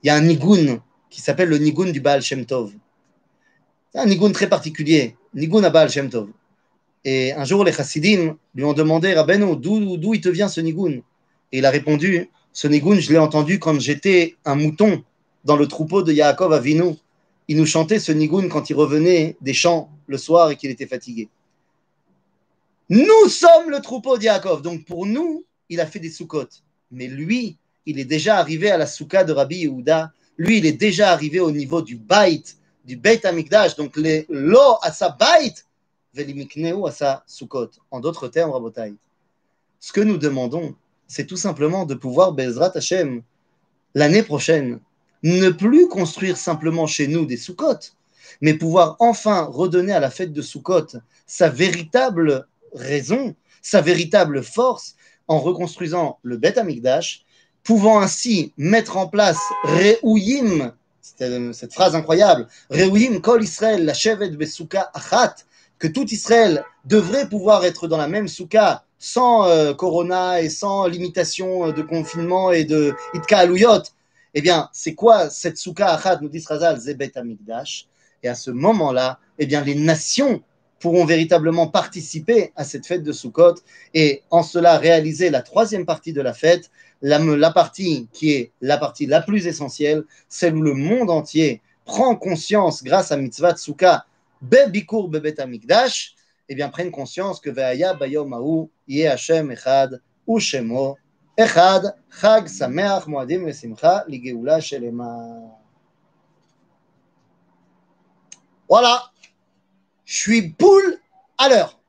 [0.05, 2.73] y a un nigun qui s'appelle le nigun du Baal Shem Tov.
[3.93, 6.29] C'est un nigun très particulier, nigun à Baal Shem Tov.
[7.05, 11.03] Et un jour, les chassidim lui ont demandé, Rabbeinu, d'où il te vient ce nigun
[11.53, 15.05] Et il a répondu, ce nigun, je l'ai entendu quand j'étais un mouton
[15.45, 16.95] dans le troupeau de Yaakov Avinu.
[17.49, 20.87] Il nous chantait ce nigun quand il revenait des champs le soir et qu'il était
[20.87, 21.29] fatigué.
[22.89, 24.63] Nous sommes le troupeau de Yaakov.
[24.63, 28.77] Donc pour nous, il a fait des soukotes mais lui, il est déjà arrivé à
[28.77, 30.13] la souka de Rabbi Yehuda.
[30.37, 32.43] Lui, il est déjà arrivé au niveau du bait,
[32.85, 33.77] du beit Amikdash.
[33.77, 35.55] Donc, le lo à sa bait,
[36.15, 37.71] velimikneu asa Sukkot.
[37.91, 38.95] En d'autres termes, Rabotai,
[39.81, 40.75] ce que nous demandons,
[41.09, 43.23] c'est tout simplement de pouvoir, Bezrat Hashem,
[43.95, 44.81] l'année prochaine,
[45.23, 47.79] ne plus construire simplement chez nous des Sukkot,
[48.41, 54.97] mais pouvoir enfin redonner à la fête de Sukkot sa véritable raison, sa véritable force,
[55.29, 57.25] en reconstruisant le Bet Amikdash,
[57.65, 64.91] pouvant ainsi mettre en place Re'uyim, cette phrase incroyable, Re'uyim kol Israël, la shevet besuka
[64.95, 65.35] achat,
[65.79, 70.87] que tout Israël devrait pouvoir être dans la même souka sans euh, corona et sans
[70.87, 73.83] limitation de confinement et de itka aluyot.
[74.35, 77.89] Eh bien, c'est quoi cette souka achat, nous dit Razal, Zebet Amikdash
[78.23, 80.43] Et à ce moment-là, eh bien, les nations
[80.83, 83.55] pourront véritablement participer à cette fête de Sukkot
[83.95, 86.73] et en cela réaliser la troisième partie de la fête,
[87.03, 91.63] la, la partie qui est la partie la plus essentielle, celle où le monde entier
[91.85, 94.07] prend conscience grâce à Mitzvah Tsukka,
[94.41, 96.17] Bebikur Bebet Amikdash,
[96.49, 100.97] et eh bien prennent conscience que Ve'aya Bayom Ahu, Yeh Hashem Echad, Ushemo,
[101.39, 105.17] Echad, Chag Sameach Moadim Vesimcha, Ligeula Shelema.
[108.69, 109.12] Voilà.
[110.13, 111.01] Je suis boule
[111.39, 111.81] à l'heure.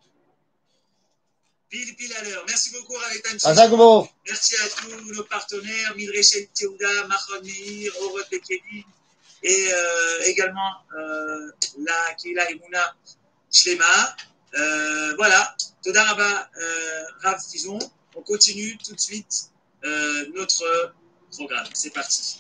[1.70, 2.46] Pile, pile à l'heure.
[2.48, 3.36] Merci beaucoup, Ravetan.
[4.26, 8.22] Merci à tous nos partenaires, Midreshet Yehuda, Machon Meir, Orot
[9.44, 12.96] et euh, également euh, la Kila Imuna
[13.52, 14.16] Shlema.
[14.56, 15.58] Euh, voilà.
[15.84, 17.78] Toda Rabba, euh, Rav Fison.
[18.16, 19.52] On continue tout de suite
[19.84, 20.94] euh, notre
[21.30, 21.68] programme.
[21.74, 22.40] C'est parti.